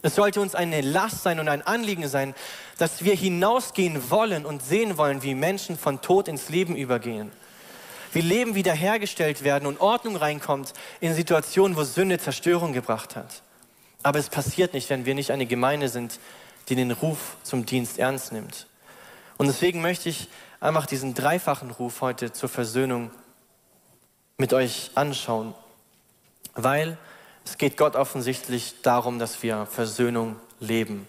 [0.00, 2.34] Es sollte uns eine Last sein und ein Anliegen sein,
[2.78, 7.30] dass wir hinausgehen wollen und sehen wollen, wie Menschen von Tod ins Leben übergehen
[8.14, 13.42] wie Leben wiederhergestellt werden und Ordnung reinkommt in Situationen, wo Sünde Zerstörung gebracht hat.
[14.02, 16.20] Aber es passiert nicht, wenn wir nicht eine Gemeinde sind,
[16.68, 18.66] die den Ruf zum Dienst ernst nimmt.
[19.38, 20.28] Und deswegen möchte ich
[20.60, 23.10] einfach diesen dreifachen Ruf heute zur Versöhnung
[24.36, 25.54] mit euch anschauen,
[26.54, 26.98] weil
[27.44, 31.06] es geht Gott offensichtlich darum, dass wir Versöhnung leben.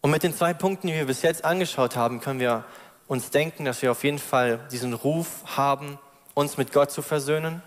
[0.00, 2.64] Und mit den zwei Punkten, die wir bis jetzt angeschaut haben, können wir
[3.08, 5.98] uns denken, dass wir auf jeden Fall diesen Ruf haben,
[6.34, 7.62] uns mit Gott zu versöhnen.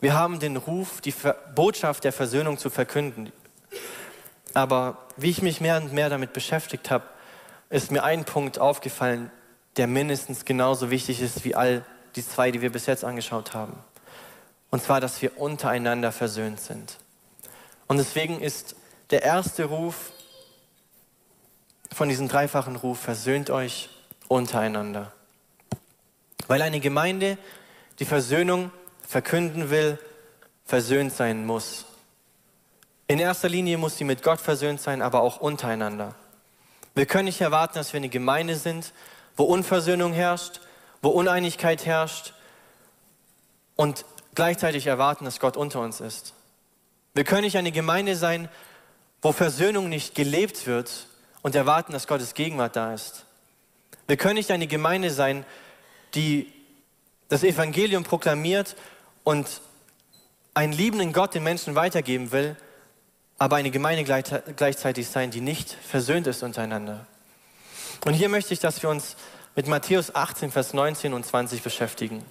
[0.00, 1.14] Wir haben den Ruf, die
[1.54, 3.32] Botschaft der Versöhnung zu verkünden.
[4.54, 7.04] Aber wie ich mich mehr und mehr damit beschäftigt habe,
[7.72, 9.30] ist mir ein Punkt aufgefallen,
[9.78, 13.72] der mindestens genauso wichtig ist wie all die zwei, die wir bis jetzt angeschaut haben.
[14.70, 16.98] Und zwar, dass wir untereinander versöhnt sind.
[17.86, 18.76] Und deswegen ist
[19.10, 20.12] der erste Ruf
[21.90, 23.88] von diesem dreifachen Ruf, versöhnt euch
[24.28, 25.12] untereinander.
[26.48, 27.38] Weil eine Gemeinde,
[27.98, 28.70] die Versöhnung
[29.06, 29.98] verkünden will,
[30.66, 31.86] versöhnt sein muss.
[33.08, 36.14] In erster Linie muss sie mit Gott versöhnt sein, aber auch untereinander.
[36.94, 38.92] Wir können nicht erwarten, dass wir eine Gemeinde sind,
[39.36, 40.60] wo Unversöhnung herrscht,
[41.00, 42.34] wo Uneinigkeit herrscht
[43.76, 46.34] und gleichzeitig erwarten, dass Gott unter uns ist.
[47.14, 48.48] Wir können nicht eine Gemeinde sein,
[49.20, 51.06] wo Versöhnung nicht gelebt wird
[51.42, 53.24] und erwarten, dass Gottes Gegenwart da ist.
[54.06, 55.44] Wir können nicht eine Gemeinde sein,
[56.14, 56.52] die
[57.28, 58.76] das Evangelium proklamiert
[59.24, 59.60] und
[60.54, 62.56] einen liebenden Gott den Menschen weitergeben will,
[63.42, 67.06] aber eine Gemeinde gleichzeitig sein, die nicht versöhnt ist untereinander.
[68.04, 69.16] Und hier möchte ich, dass wir uns
[69.56, 72.24] mit Matthäus 18, Vers 19 und 20 beschäftigen.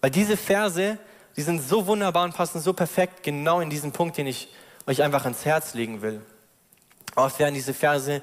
[0.00, 0.96] Weil diese Verse,
[1.36, 4.46] die sind so wunderbar und passen so perfekt genau in diesen Punkt, den ich
[4.86, 6.20] euch einfach ans Herz legen will.
[7.16, 8.22] Oft werden diese Verse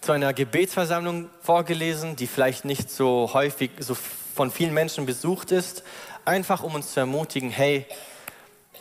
[0.00, 3.94] zu einer Gebetsversammlung vorgelesen, die vielleicht nicht so häufig, so
[4.34, 5.82] von vielen Menschen besucht ist,
[6.24, 7.84] einfach um uns zu ermutigen, hey,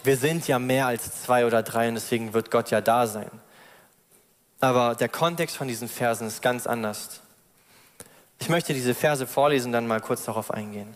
[0.04, 3.30] wir sind ja mehr als zwei oder drei und deswegen wird Gott ja da sein.
[4.60, 7.22] Aber der Kontext von diesen Versen ist ganz anders.
[8.40, 10.96] Ich möchte diese Verse vorlesen und dann mal kurz darauf eingehen.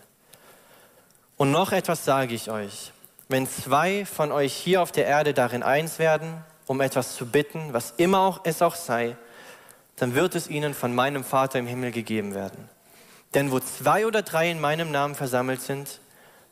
[1.36, 2.92] Und noch etwas sage ich euch.
[3.28, 7.72] Wenn zwei von euch hier auf der Erde darin eins werden, um etwas zu bitten,
[7.72, 9.16] was immer auch es auch sei,
[9.96, 12.68] dann wird es ihnen von meinem Vater im Himmel gegeben werden.
[13.34, 16.00] Denn wo zwei oder drei in meinem Namen versammelt sind,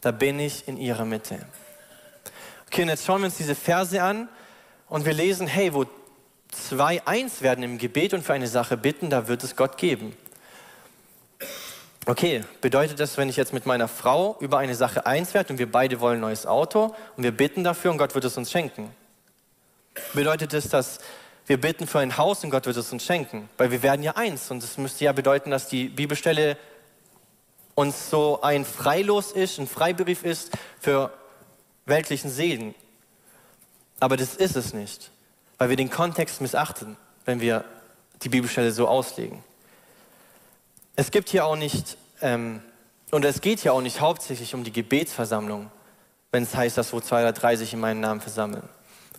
[0.01, 1.39] da bin ich in ihrer Mitte.
[2.75, 4.29] Okay, und jetzt schauen wir uns diese Verse an
[4.89, 5.87] und wir lesen, hey, wo
[6.51, 10.17] zwei eins werden im Gebet und für eine Sache bitten, da wird es Gott geben.
[12.05, 15.61] Okay, bedeutet das, wenn ich jetzt mit meiner Frau über eine Sache eins werde und
[15.61, 18.51] wir beide wollen ein neues Auto und wir bitten dafür und Gott wird es uns
[18.51, 18.91] schenken?
[20.13, 20.99] Bedeutet es, dass
[21.47, 23.49] wir bitten für ein Haus und Gott wird es uns schenken?
[23.57, 26.57] Weil wir werden ja eins und das müsste ja bedeuten, dass die Bibelstelle
[27.77, 31.13] uns so ein Freilos ist, ein Freibrief ist für
[31.87, 32.75] weltlichen Segen.
[34.01, 35.11] Aber das ist es nicht,
[35.59, 37.65] weil wir den Kontext missachten, wenn wir
[38.23, 39.43] die Bibelstelle so auslegen.
[40.97, 42.63] Es gibt hier auch nicht, ähm,
[43.11, 45.71] und es geht hier auch nicht hauptsächlich um die Gebetsversammlung,
[46.31, 48.69] wenn es heißt, dass wo zwei oder drei sich in meinen Namen versammeln.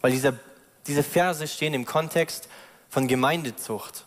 [0.01, 0.37] Weil diese,
[0.87, 2.49] diese Verse stehen im Kontext
[2.89, 4.05] von Gemeindezucht.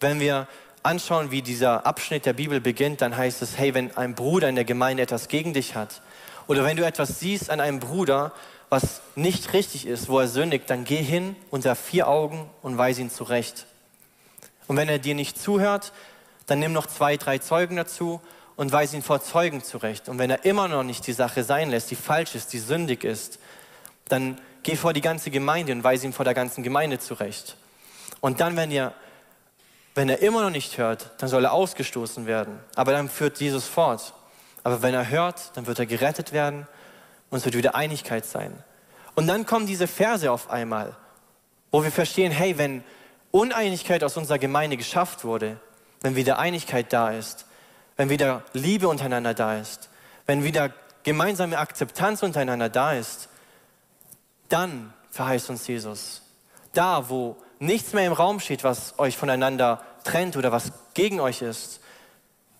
[0.00, 0.46] Wenn wir
[0.82, 4.54] anschauen, wie dieser Abschnitt der Bibel beginnt, dann heißt es, hey, wenn ein Bruder in
[4.54, 6.00] der Gemeinde etwas gegen dich hat,
[6.48, 8.32] oder wenn du etwas siehst an einem Bruder,
[8.70, 13.00] was nicht richtig ist, wo er sündigt, dann geh hin unter vier Augen und weise
[13.02, 13.66] ihn zurecht.
[14.66, 15.92] Und wenn er dir nicht zuhört,
[16.46, 18.20] dann nimm noch zwei, drei Zeugen dazu
[18.56, 20.08] und weise ihn vor Zeugen zurecht.
[20.08, 23.04] Und wenn er immer noch nicht die Sache sein lässt, die falsch ist, die sündig
[23.04, 23.38] ist,
[24.08, 27.56] dann geh vor die ganze Gemeinde und weise ihn vor der ganzen Gemeinde zurecht.
[28.20, 28.94] Und dann, wenn er,
[29.94, 32.58] wenn er immer noch nicht hört, dann soll er ausgestoßen werden.
[32.74, 34.14] Aber dann führt Jesus fort.
[34.64, 36.66] Aber wenn er hört, dann wird er gerettet werden
[37.30, 38.52] und es wird wieder Einigkeit sein.
[39.14, 40.94] Und dann kommen diese Verse auf einmal,
[41.70, 42.84] wo wir verstehen, hey, wenn
[43.30, 45.60] Uneinigkeit aus unserer Gemeinde geschafft wurde,
[46.00, 47.46] wenn wieder Einigkeit da ist,
[47.96, 49.90] wenn wieder Liebe untereinander da ist,
[50.26, 53.28] wenn wieder gemeinsame Akzeptanz untereinander da ist,
[54.48, 56.22] dann verheißt uns Jesus.
[56.72, 61.42] Da, wo nichts mehr im Raum steht, was euch voneinander trennt oder was gegen euch
[61.42, 61.80] ist,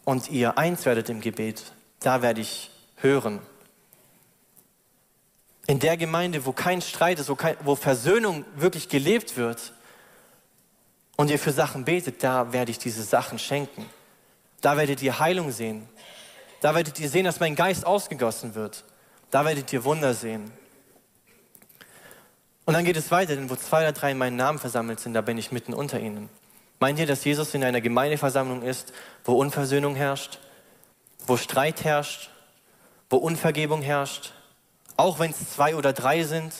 [0.04, 1.64] und ihr eins werdet im Gebet,
[2.00, 3.40] da werde ich hören.
[5.66, 9.72] In der Gemeinde, wo kein Streit ist, wo, kein, wo Versöhnung wirklich gelebt wird,
[11.18, 13.84] und ihr für Sachen betet, da werde ich diese Sachen schenken.
[14.60, 15.88] Da werdet ihr Heilung sehen.
[16.60, 18.84] Da werdet ihr sehen, dass mein Geist ausgegossen wird.
[19.32, 20.52] Da werdet ihr Wunder sehen.
[22.64, 25.14] Und dann geht es weiter, denn wo zwei oder drei in meinen Namen versammelt sind,
[25.14, 26.28] da bin ich mitten unter ihnen.
[26.78, 28.92] Meint ihr, dass Jesus in einer Gemeindeversammlung ist,
[29.24, 30.38] wo Unversöhnung herrscht,
[31.28, 32.30] wo Streit herrscht,
[33.10, 34.32] wo Unvergebung herrscht,
[34.96, 36.52] auch wenn es zwei oder drei sind?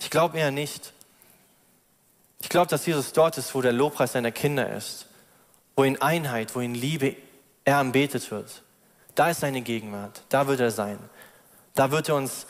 [0.00, 0.92] Ich glaube eher nicht.
[2.40, 5.06] Ich glaube, dass Jesus dort ist, wo der Lobpreis seiner Kinder ist,
[5.76, 7.16] wo in Einheit, wo in Liebe
[7.64, 8.62] er anbetet wird.
[9.14, 10.98] Da ist seine Gegenwart, da wird er sein.
[11.74, 12.46] Da wird er uns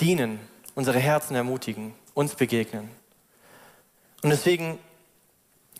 [0.00, 0.40] dienen,
[0.74, 2.90] unsere Herzen ermutigen, uns begegnen.
[4.22, 4.78] Und deswegen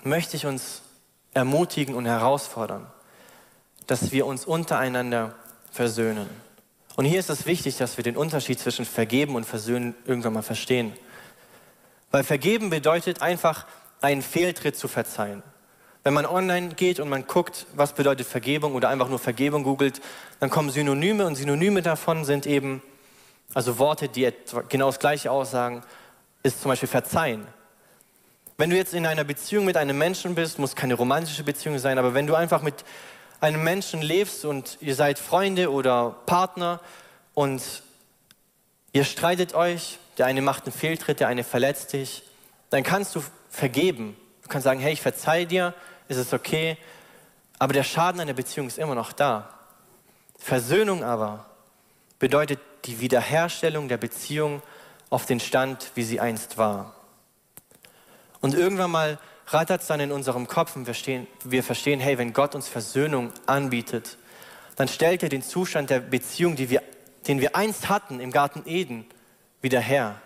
[0.02, 0.82] möchte ich uns
[1.32, 2.86] ermutigen und herausfordern,
[3.86, 5.34] dass wir uns untereinander
[5.70, 6.28] versöhnen.
[6.96, 10.42] Und hier ist es wichtig, dass wir den Unterschied zwischen vergeben und versöhnen irgendwann mal
[10.42, 10.92] verstehen.
[12.10, 13.66] Weil vergeben bedeutet einfach,
[14.00, 15.42] einen Fehltritt zu verzeihen.
[16.04, 20.02] Wenn man online geht und man guckt, was bedeutet Vergebung oder einfach nur Vergebung googelt,
[20.38, 22.82] dann kommen Synonyme und Synonyme davon sind eben,
[23.54, 24.30] also Worte, die
[24.68, 25.82] genau das Gleiche aussagen,
[26.42, 27.46] ist zum Beispiel verzeihen.
[28.58, 31.98] Wenn du jetzt in einer Beziehung mit einem Menschen bist, muss keine romantische Beziehung sein,
[31.98, 32.84] aber wenn du einfach mit
[33.44, 36.80] einem Menschen lebst und ihr seid Freunde oder Partner
[37.34, 37.82] und
[38.92, 42.22] ihr streitet euch, der eine macht einen Fehltritt, der eine verletzt dich,
[42.70, 44.16] dann kannst du vergeben.
[44.42, 45.74] Du kannst sagen, hey, ich verzeih dir,
[46.08, 46.78] ist es okay,
[47.58, 49.50] aber der Schaden der Beziehung ist immer noch da.
[50.38, 51.44] Versöhnung aber
[52.18, 54.62] bedeutet die Wiederherstellung der Beziehung
[55.10, 56.94] auf den Stand, wie sie einst war.
[58.40, 62.18] Und irgendwann mal rattert es dann in unserem Kopf und wir, stehen, wir verstehen, hey,
[62.18, 64.16] wenn Gott uns Versöhnung anbietet,
[64.76, 66.82] dann stellt er den Zustand der Beziehung, wir,
[67.28, 69.06] den wir einst hatten im Garten Eden,
[69.60, 70.20] wieder her.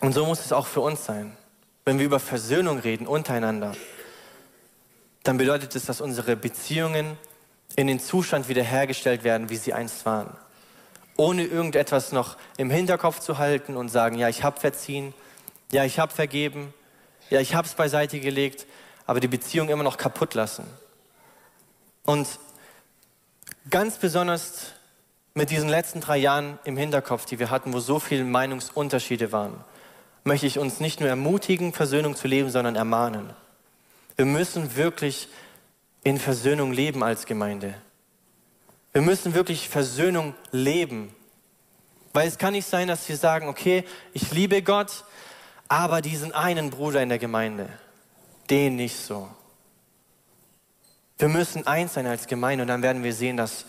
[0.00, 1.36] Und so muss es auch für uns sein.
[1.84, 3.74] Wenn wir über Versöhnung reden untereinander,
[5.22, 7.16] dann bedeutet es, dass unsere Beziehungen
[7.74, 10.36] in den Zustand wiederhergestellt werden, wie sie einst waren.
[11.16, 15.14] Ohne irgendetwas noch im Hinterkopf zu halten und sagen, ja, ich habe verziehen,
[15.72, 16.72] ja, ich habe vergeben,
[17.30, 18.66] ja, ich habe es beiseite gelegt,
[19.06, 20.66] aber die Beziehung immer noch kaputt lassen.
[22.04, 22.26] Und
[23.70, 24.72] ganz besonders
[25.34, 29.62] mit diesen letzten drei Jahren im Hinterkopf, die wir hatten, wo so viele Meinungsunterschiede waren,
[30.24, 33.30] möchte ich uns nicht nur ermutigen, Versöhnung zu leben, sondern ermahnen.
[34.16, 35.28] Wir müssen wirklich
[36.04, 37.74] in Versöhnung leben als Gemeinde.
[38.92, 41.14] Wir müssen wirklich Versöhnung leben.
[42.12, 45.04] Weil es kann nicht sein, dass wir sagen, okay, ich liebe Gott,
[45.68, 47.68] aber diesen einen Bruder in der Gemeinde,
[48.50, 49.28] den nicht so.
[51.18, 53.64] Wir müssen eins sein als Gemeinde und dann werden wir sehen, dass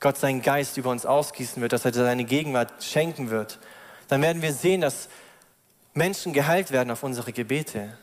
[0.00, 3.58] Gott seinen Geist über uns ausgießen wird, dass er seine Gegenwart schenken wird.
[4.08, 5.08] Dann werden wir sehen, dass
[5.94, 7.96] Menschen geheilt werden auf unsere Gebete.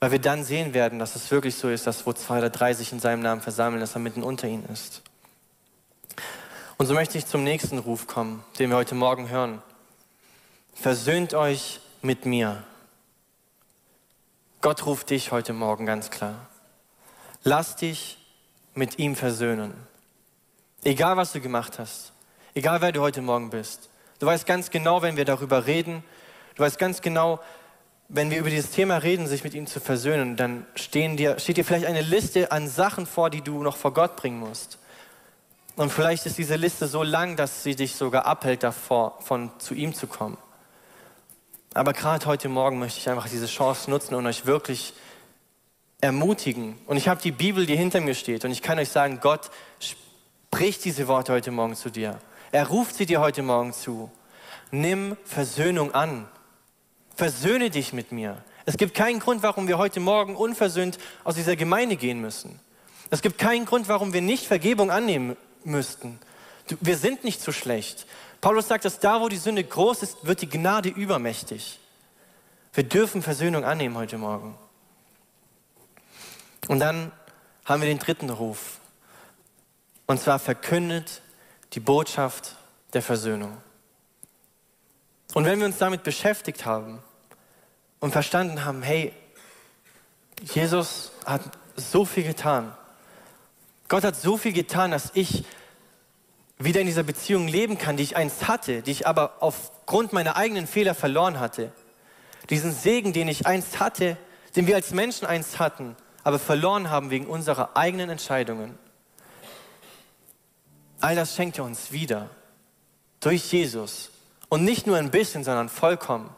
[0.00, 2.74] Weil wir dann sehen werden, dass es wirklich so ist, dass wo zwei oder drei
[2.74, 5.02] sich in seinem Namen versammeln, dass er mitten unter ihnen ist.
[6.76, 9.62] Und so möchte ich zum nächsten Ruf kommen, den wir heute Morgen hören.
[10.78, 12.62] Versöhnt euch mit mir.
[14.60, 16.34] Gott ruft dich heute Morgen ganz klar.
[17.42, 18.18] Lass dich
[18.74, 19.72] mit ihm versöhnen.
[20.84, 22.12] Egal, was du gemacht hast.
[22.54, 23.88] Egal, wer du heute Morgen bist.
[24.18, 26.04] Du weißt ganz genau, wenn wir darüber reden,
[26.56, 27.40] du weißt ganz genau,
[28.08, 31.64] wenn wir über dieses Thema reden, sich mit ihm zu versöhnen, dann dir, steht dir
[31.64, 34.78] vielleicht eine Liste an Sachen vor, die du noch vor Gott bringen musst.
[35.74, 39.74] Und vielleicht ist diese Liste so lang, dass sie dich sogar abhält davor, von zu
[39.74, 40.36] ihm zu kommen.
[41.76, 44.94] Aber gerade heute Morgen möchte ich einfach diese Chance nutzen und euch wirklich
[46.00, 46.78] ermutigen.
[46.86, 48.46] Und ich habe die Bibel, die hinter mir steht.
[48.46, 52.18] Und ich kann euch sagen, Gott spricht diese Worte heute Morgen zu dir.
[52.50, 54.10] Er ruft sie dir heute Morgen zu.
[54.70, 56.26] Nimm Versöhnung an.
[57.14, 58.42] Versöhne dich mit mir.
[58.64, 62.58] Es gibt keinen Grund, warum wir heute Morgen unversöhnt aus dieser Gemeinde gehen müssen.
[63.10, 66.20] Es gibt keinen Grund, warum wir nicht Vergebung annehmen müssten.
[66.80, 68.06] Wir sind nicht so schlecht.
[68.46, 71.80] Paulus sagt, dass da, wo die Sünde groß ist, wird die Gnade übermächtig.
[72.74, 74.56] Wir dürfen Versöhnung annehmen heute Morgen.
[76.68, 77.10] Und dann
[77.64, 78.78] haben wir den dritten Ruf.
[80.06, 81.22] Und zwar verkündet
[81.72, 82.54] die Botschaft
[82.92, 83.56] der Versöhnung.
[85.34, 87.02] Und wenn wir uns damit beschäftigt haben
[87.98, 89.12] und verstanden haben, hey,
[90.54, 91.40] Jesus hat
[91.74, 92.72] so viel getan.
[93.88, 95.42] Gott hat so viel getan, dass ich
[96.58, 100.36] wieder in dieser Beziehung leben kann, die ich einst hatte, die ich aber aufgrund meiner
[100.36, 101.72] eigenen Fehler verloren hatte.
[102.48, 104.16] Diesen Segen, den ich einst hatte,
[104.54, 108.78] den wir als Menschen einst hatten, aber verloren haben wegen unserer eigenen Entscheidungen.
[111.00, 112.30] All das schenkt er uns wieder
[113.20, 114.10] durch Jesus.
[114.48, 116.30] Und nicht nur ein bisschen, sondern vollkommen.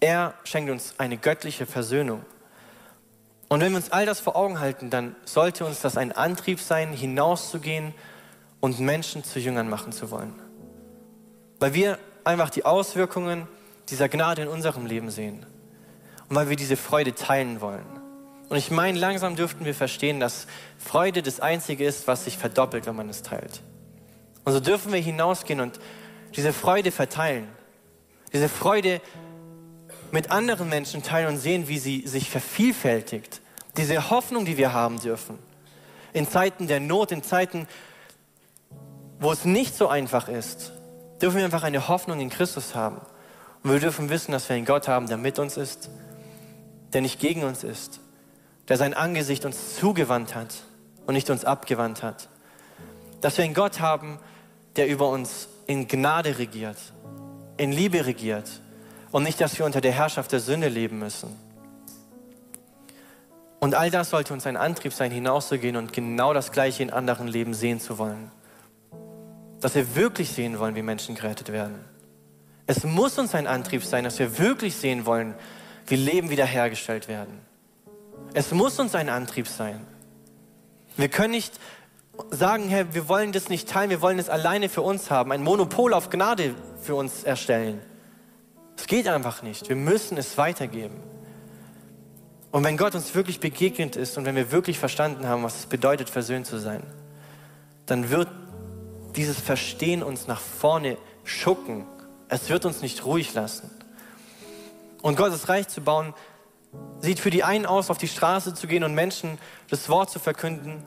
[0.00, 2.24] Er schenkt uns eine göttliche Versöhnung.
[3.48, 6.60] Und wenn wir uns all das vor Augen halten, dann sollte uns das ein Antrieb
[6.60, 7.94] sein, hinauszugehen
[8.62, 10.32] und Menschen zu Jüngern machen zu wollen.
[11.58, 13.48] Weil wir einfach die Auswirkungen
[13.88, 15.44] dieser Gnade in unserem Leben sehen.
[16.28, 17.84] Und weil wir diese Freude teilen wollen.
[18.48, 20.46] Und ich meine, langsam dürften wir verstehen, dass
[20.78, 23.62] Freude das Einzige ist, was sich verdoppelt, wenn man es teilt.
[24.44, 25.80] Und so dürfen wir hinausgehen und
[26.36, 27.48] diese Freude verteilen.
[28.32, 29.00] Diese Freude
[30.12, 33.40] mit anderen Menschen teilen und sehen, wie sie sich vervielfältigt.
[33.76, 35.36] Diese Hoffnung, die wir haben dürfen.
[36.12, 37.66] In Zeiten der Not, in Zeiten,
[39.22, 40.72] wo es nicht so einfach ist,
[41.20, 43.00] dürfen wir einfach eine Hoffnung in Christus haben.
[43.62, 45.90] Und wir dürfen wissen, dass wir einen Gott haben, der mit uns ist,
[46.92, 48.00] der nicht gegen uns ist,
[48.68, 50.52] der sein Angesicht uns zugewandt hat
[51.06, 52.28] und nicht uns abgewandt hat.
[53.20, 54.18] Dass wir einen Gott haben,
[54.74, 56.78] der über uns in Gnade regiert,
[57.56, 58.60] in Liebe regiert
[59.12, 61.28] und nicht, dass wir unter der Herrschaft der Sünde leben müssen.
[63.60, 67.28] Und all das sollte uns ein Antrieb sein, hinauszugehen und genau das Gleiche in anderen
[67.28, 68.32] Leben sehen zu wollen.
[69.62, 71.82] Dass wir wirklich sehen wollen, wie Menschen gerettet werden.
[72.66, 75.34] Es muss uns ein Antrieb sein, dass wir wirklich sehen wollen,
[75.86, 77.40] wie Leben wiederhergestellt werden.
[78.34, 79.86] Es muss uns ein Antrieb sein.
[80.96, 81.58] Wir können nicht
[82.30, 85.42] sagen, Herr, wir wollen das nicht teilen, wir wollen es alleine für uns haben, ein
[85.42, 87.80] Monopol auf Gnade für uns erstellen.
[88.76, 89.68] Es geht einfach nicht.
[89.68, 90.96] Wir müssen es weitergeben.
[92.50, 95.66] Und wenn Gott uns wirklich begegnet ist und wenn wir wirklich verstanden haben, was es
[95.66, 96.82] bedeutet, versöhnt zu sein,
[97.86, 98.28] dann wird
[99.16, 101.86] dieses Verstehen uns nach vorne schucken.
[102.28, 103.70] Es wird uns nicht ruhig lassen.
[105.02, 106.14] Und Gottes Reich zu bauen,
[107.00, 109.38] sieht für die einen aus, auf die Straße zu gehen und Menschen
[109.68, 110.82] das Wort zu verkünden.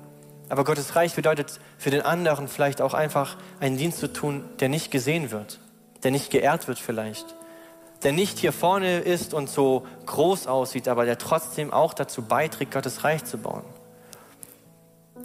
[0.50, 4.70] Aber Gottes Reich bedeutet für den anderen vielleicht auch einfach einen Dienst zu tun, der
[4.70, 5.60] nicht gesehen wird,
[6.04, 7.36] der nicht geehrt wird vielleicht,
[8.04, 12.72] der nicht hier vorne ist und so groß aussieht, aber der trotzdem auch dazu beiträgt,
[12.72, 13.66] Gottes Reich zu bauen.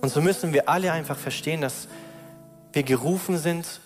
[0.01, 1.89] Und so müssen wir alle einfach verstehen, dass
[2.73, 3.81] wir gerufen sind,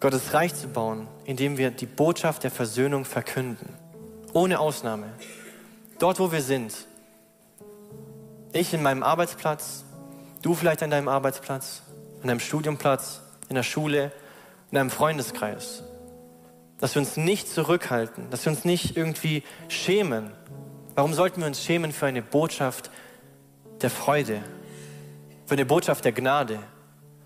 [0.00, 3.68] Gottes Reich zu bauen, indem wir die Botschaft der Versöhnung verkünden.
[4.32, 5.06] Ohne Ausnahme.
[5.98, 6.74] Dort, wo wir sind.
[8.52, 9.84] Ich in meinem Arbeitsplatz,
[10.42, 11.82] du vielleicht an deinem Arbeitsplatz,
[12.20, 14.12] an deinem Studiumplatz, in der Schule,
[14.70, 15.82] in deinem Freundeskreis.
[16.78, 20.32] Dass wir uns nicht zurückhalten, dass wir uns nicht irgendwie schämen.
[20.94, 22.90] Warum sollten wir uns schämen für eine Botschaft
[23.80, 24.42] der Freude,
[25.46, 26.58] für eine Botschaft der Gnade,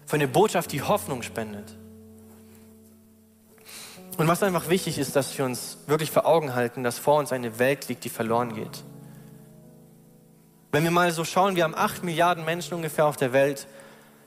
[0.09, 1.77] für eine Botschaft, die Hoffnung spendet?
[4.17, 7.31] Und was einfach wichtig ist, dass wir uns wirklich vor Augen halten, dass vor uns
[7.31, 8.83] eine Welt liegt, die verloren geht.
[10.73, 13.67] Wenn wir mal so schauen, wir haben acht Milliarden Menschen ungefähr auf der Welt.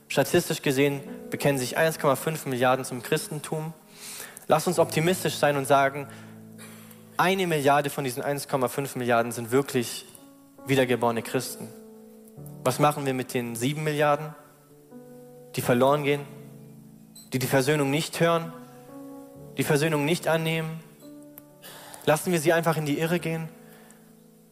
[0.06, 3.74] Statistisch gesehen bekennen sich 1,5 Milliarden zum Christentum.
[4.46, 6.06] Lass uns optimistisch sein und sagen,
[7.16, 10.06] eine Milliarde von diesen 1,5 Milliarden sind wirklich
[10.64, 11.68] wiedergeborene Christen.
[12.62, 14.34] Was machen wir mit den sieben Milliarden,
[15.56, 16.22] die verloren gehen,
[17.32, 18.52] die die Versöhnung nicht hören,
[19.56, 20.80] die Versöhnung nicht annehmen?
[22.04, 23.48] Lassen wir sie einfach in die Irre gehen?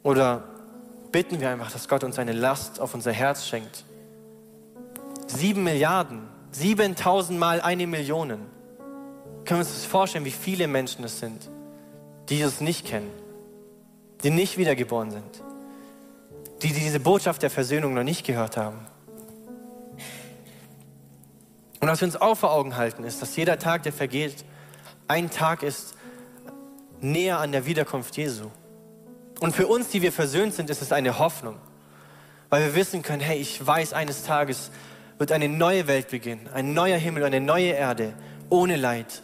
[0.03, 0.44] Oder
[1.12, 3.84] bitten wir einfach, dass Gott uns eine Last auf unser Herz schenkt?
[5.26, 6.22] Sieben Milliarden,
[6.53, 8.28] siebentausend mal eine Million.
[8.28, 8.48] Können
[9.46, 11.48] wir uns das vorstellen, wie viele Menschen es sind,
[12.28, 13.11] die Jesus nicht kennen,
[14.22, 15.42] die nicht wiedergeboren sind,
[16.62, 18.86] die diese Botschaft der Versöhnung noch nicht gehört haben?
[21.80, 24.44] Und was wir uns auch vor Augen halten, ist, dass jeder Tag, der vergeht,
[25.08, 25.94] ein Tag ist
[27.00, 28.50] näher an der Wiederkunft Jesu.
[29.40, 31.56] Und für uns, die wir versöhnt sind, ist es eine Hoffnung,
[32.50, 34.70] weil wir wissen können, hey, ich weiß, eines Tages
[35.18, 38.12] wird eine neue Welt beginnen, ein neuer Himmel, eine neue Erde,
[38.50, 39.22] ohne Leid,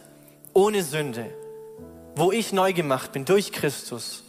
[0.53, 1.29] ohne Sünde,
[2.15, 4.23] wo ich neu gemacht bin durch Christus.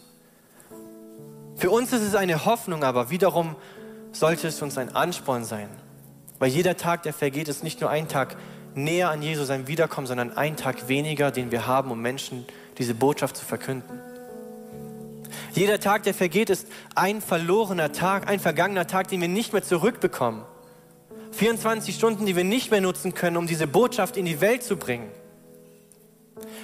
[1.56, 3.56] Für uns ist es eine Hoffnung, aber wiederum
[4.12, 5.68] sollte es uns ein Ansporn sein,
[6.38, 8.36] weil jeder Tag, der vergeht, ist nicht nur ein Tag,
[8.74, 12.46] näher an Jesus sein Wiederkommen, sondern einen Tag weniger, den wir haben, um Menschen
[12.78, 14.00] diese Botschaft zu verkünden.
[15.52, 19.62] Jeder Tag, der vergeht, ist ein verlorener Tag, ein vergangener Tag, den wir nicht mehr
[19.62, 20.44] zurückbekommen.
[21.32, 24.76] 24 Stunden, die wir nicht mehr nutzen können, um diese Botschaft in die Welt zu
[24.76, 25.10] bringen.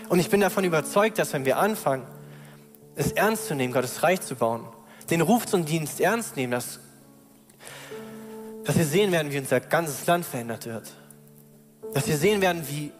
[0.09, 2.07] Und ich bin davon überzeugt, dass wenn wir anfangen,
[2.97, 4.65] es ernst zu nehmen, Gottes Reich zu bauen,
[5.11, 6.81] den Ruf zum Dienst ernst nehmen, dass,
[8.65, 10.93] dass wir sehen werden, wie unser ganzes Land verändert wird
[11.95, 12.93] dass wir sehen werden, wie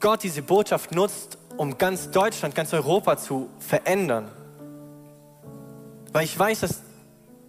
[0.00, 4.30] Gott diese Botschaft nutzt, um ganz Deutschland, ganz Europa zu verändern.
[6.12, 6.82] Weil ich weiß, dass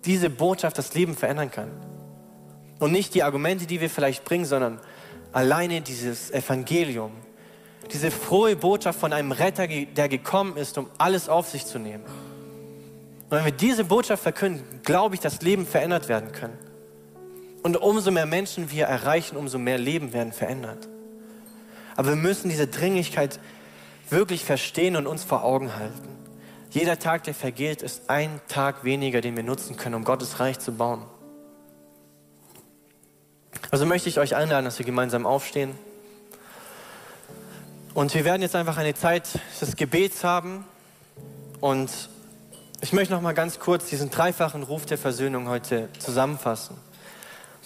[0.05, 1.69] diese Botschaft das Leben verändern kann.
[2.79, 4.79] Und nicht die Argumente, die wir vielleicht bringen, sondern
[5.33, 7.11] alleine dieses Evangelium,
[7.91, 12.03] diese frohe Botschaft von einem Retter, der gekommen ist, um alles auf sich zu nehmen.
[13.29, 16.66] Und wenn wir diese Botschaft verkünden, glaube ich, dass Leben verändert werden können.
[17.67, 20.87] Und umso mehr Menschen wir erreichen, umso mehr Leben werden verändert.
[21.97, 23.41] Aber wir müssen diese Dringlichkeit
[24.09, 26.07] wirklich verstehen und uns vor Augen halten.
[26.69, 30.59] Jeder Tag, der vergeht, ist ein Tag weniger, den wir nutzen können, um Gottes Reich
[30.59, 31.03] zu bauen.
[33.69, 35.77] Also möchte ich euch einladen, dass wir gemeinsam aufstehen.
[37.93, 39.27] Und wir werden jetzt einfach eine Zeit
[39.59, 40.63] des Gebets haben.
[41.59, 41.91] Und
[42.79, 46.86] ich möchte noch mal ganz kurz diesen dreifachen Ruf der Versöhnung heute zusammenfassen.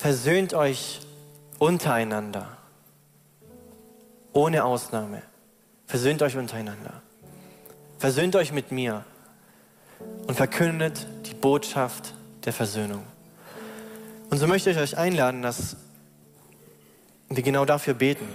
[0.01, 0.99] Versöhnt euch
[1.59, 2.57] untereinander.
[4.33, 5.21] Ohne Ausnahme.
[5.85, 7.03] Versöhnt euch untereinander.
[7.99, 9.05] Versöhnt euch mit mir
[10.25, 13.03] und verkündet die Botschaft der Versöhnung.
[14.31, 15.75] Und so möchte ich euch einladen, dass
[17.29, 18.27] wir genau dafür beten.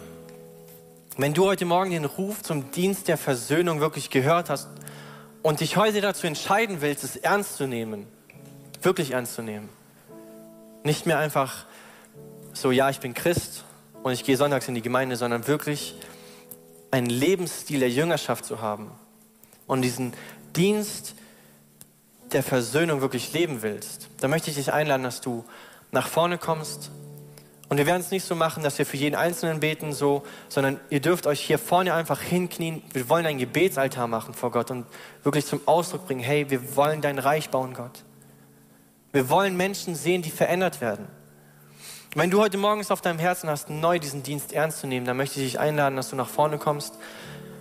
[1.16, 4.68] Wenn du heute Morgen den Ruf zum Dienst der Versöhnung wirklich gehört hast
[5.42, 8.06] und dich heute dazu entscheiden willst, es ernst zu nehmen,
[8.82, 9.68] wirklich ernst zu nehmen,
[10.86, 11.66] nicht mehr einfach
[12.52, 13.64] so, ja, ich bin Christ
[14.02, 15.94] und ich gehe sonntags in die Gemeinde, sondern wirklich
[16.90, 18.90] einen Lebensstil der Jüngerschaft zu haben
[19.66, 20.14] und diesen
[20.54, 21.14] Dienst
[22.32, 25.44] der Versöhnung wirklich leben willst, dann möchte ich dich einladen, dass du
[25.92, 26.90] nach vorne kommst.
[27.68, 30.78] Und wir werden es nicht so machen, dass wir für jeden Einzelnen beten, so, sondern
[30.88, 32.82] ihr dürft euch hier vorne einfach hinknien.
[32.92, 34.86] Wir wollen einen Gebetsaltar machen vor Gott und
[35.24, 38.04] wirklich zum Ausdruck bringen, hey, wir wollen dein Reich bauen, Gott.
[39.16, 41.08] Wir wollen Menschen sehen, die verändert werden.
[42.14, 45.16] Wenn du heute morgens auf deinem Herzen hast, neu diesen Dienst ernst zu nehmen, dann
[45.16, 46.98] möchte ich dich einladen, dass du nach vorne kommst,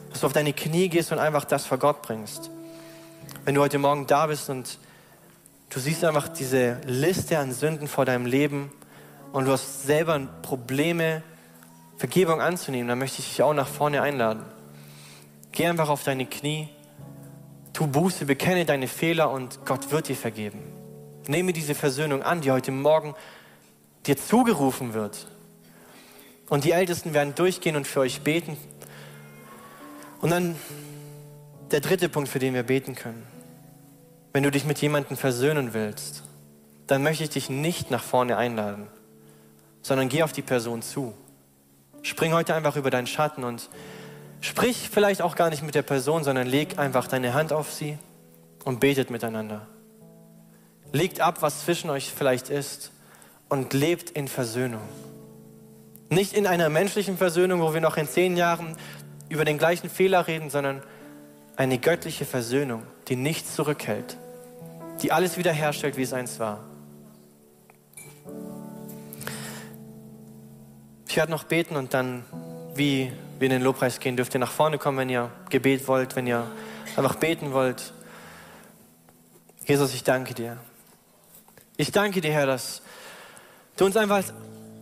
[0.09, 2.51] dass du auf deine Knie gehst und einfach das vor Gott bringst.
[3.45, 4.79] Wenn du heute Morgen da bist und
[5.69, 8.69] du siehst einfach diese Liste an Sünden vor deinem Leben
[9.31, 11.23] und du hast selber Probleme,
[11.95, 14.43] Vergebung anzunehmen, dann möchte ich dich auch nach vorne einladen.
[15.53, 16.67] Geh einfach auf deine Knie,
[17.71, 20.74] tu Buße, bekenne deine Fehler und Gott wird dir vergeben.
[21.27, 23.15] Nehme diese Versöhnung an, die heute Morgen
[24.05, 25.27] dir zugerufen wird.
[26.49, 28.57] Und die Ältesten werden durchgehen und für euch beten.
[30.21, 30.55] Und dann
[31.71, 33.25] der dritte Punkt, für den wir beten können.
[34.33, 36.23] Wenn du dich mit jemandem versöhnen willst,
[36.87, 38.87] dann möchte ich dich nicht nach vorne einladen,
[39.81, 41.13] sondern geh auf die Person zu.
[42.03, 43.69] Spring heute einfach über deinen Schatten und
[44.41, 47.97] sprich vielleicht auch gar nicht mit der Person, sondern leg einfach deine Hand auf sie
[48.63, 49.67] und betet miteinander.
[50.91, 52.91] Legt ab, was zwischen euch vielleicht ist
[53.49, 54.81] und lebt in Versöhnung.
[56.09, 58.77] Nicht in einer menschlichen Versöhnung, wo wir noch in zehn Jahren
[59.29, 60.81] über den gleichen Fehler reden, sondern
[61.55, 64.17] eine göttliche Versöhnung, die nichts zurückhält,
[65.01, 66.63] die alles wiederherstellt, wie es einst war.
[71.07, 72.25] Ich werde noch beten und dann,
[72.75, 76.15] wie wir in den Lobpreis gehen, dürft ihr nach vorne kommen, wenn ihr Gebet wollt,
[76.15, 76.45] wenn ihr
[76.97, 77.93] einfach beten wollt.
[79.65, 80.57] Jesus, ich danke dir.
[81.77, 82.81] Ich danke dir, Herr, dass
[83.75, 84.33] du uns einfach als,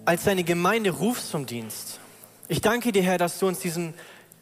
[0.06, 2.00] als deine Gemeinde rufst zum Dienst.
[2.48, 3.96] Ich danke dir, Herr, dass du uns diesen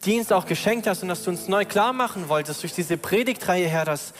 [0.03, 3.69] Dienst auch geschenkt hast und dass du uns neu klar machen wolltest durch diese Predigtreihe,
[3.69, 4.13] Herr, dass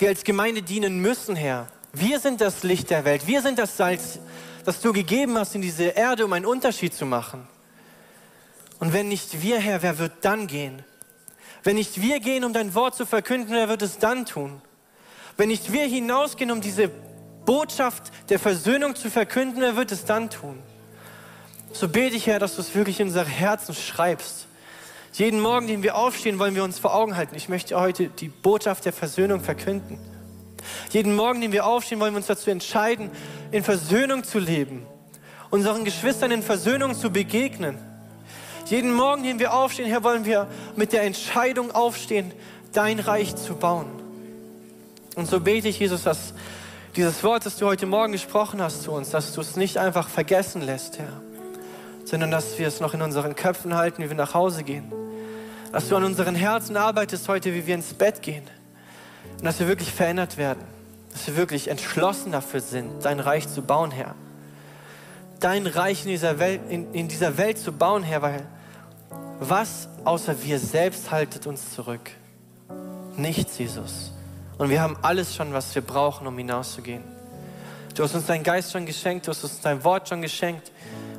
[0.00, 1.68] wir als Gemeinde dienen müssen, Herr.
[1.92, 3.28] Wir sind das Licht der Welt.
[3.28, 4.18] Wir sind das Salz,
[4.64, 7.46] das du gegeben hast in diese Erde, um einen Unterschied zu machen.
[8.80, 10.82] Und wenn nicht wir, Herr, wer wird dann gehen?
[11.62, 14.60] Wenn nicht wir gehen, um dein Wort zu verkünden, wer wird es dann tun?
[15.36, 16.90] Wenn nicht wir hinausgehen, um diese
[17.46, 20.58] Botschaft der Versöhnung zu verkünden, wer wird es dann tun?
[21.72, 24.46] So bete ich, Herr, dass du es wirklich in unser Herzen schreibst.
[25.14, 27.34] Jeden Morgen, den wir aufstehen, wollen wir uns vor Augen halten.
[27.34, 29.98] Ich möchte heute die Botschaft der Versöhnung verkünden.
[30.90, 33.10] Jeden Morgen, den wir aufstehen, wollen wir uns dazu entscheiden,
[33.50, 34.86] in Versöhnung zu leben,
[35.50, 37.78] unseren Geschwistern in Versöhnung zu begegnen.
[38.66, 42.32] Jeden Morgen, den wir aufstehen, Herr, wollen wir mit der Entscheidung aufstehen,
[42.72, 43.86] dein Reich zu bauen.
[45.14, 46.34] Und so bete ich, Jesus, dass
[46.96, 50.08] dieses Wort, das du heute Morgen gesprochen hast zu uns, dass du es nicht einfach
[50.08, 51.20] vergessen lässt, Herr,
[52.04, 54.90] sondern dass wir es noch in unseren Köpfen halten, wie wir nach Hause gehen.
[55.72, 58.44] Dass du an unseren Herzen arbeitest heute, wie wir ins Bett gehen.
[59.38, 60.64] Und dass wir wirklich verändert werden.
[61.12, 64.14] Dass wir wirklich entschlossen dafür sind, dein Reich zu bauen, Herr.
[65.38, 68.46] Dein Reich in dieser Welt, in, in dieser Welt zu bauen, Herr, weil
[69.38, 72.10] was außer wir selbst haltet uns zurück?
[73.18, 74.15] Nichts, Jesus.
[74.58, 77.02] Und wir haben alles schon, was wir brauchen, um hinauszugehen.
[77.94, 80.70] Du hast uns deinen Geist schon geschenkt, du hast uns dein Wort schon geschenkt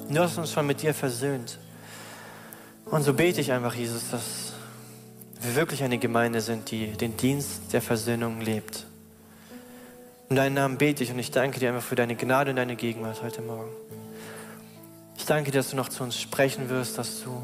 [0.07, 1.59] und du hast uns schon mit dir versöhnt.
[2.85, 4.53] Und so bete ich einfach, Jesus, dass
[5.41, 8.85] wir wirklich eine Gemeinde sind, die den Dienst der Versöhnung lebt.
[10.29, 12.75] In deinen Namen bete ich und ich danke dir einfach für deine Gnade und deine
[12.75, 13.71] Gegenwart heute Morgen.
[15.17, 17.41] Ich danke dir, dass du noch zu uns sprechen wirst, dass du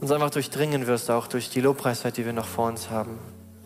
[0.00, 3.18] uns einfach durchdringen wirst, auch durch die Lobpreiszeit, die wir noch vor uns haben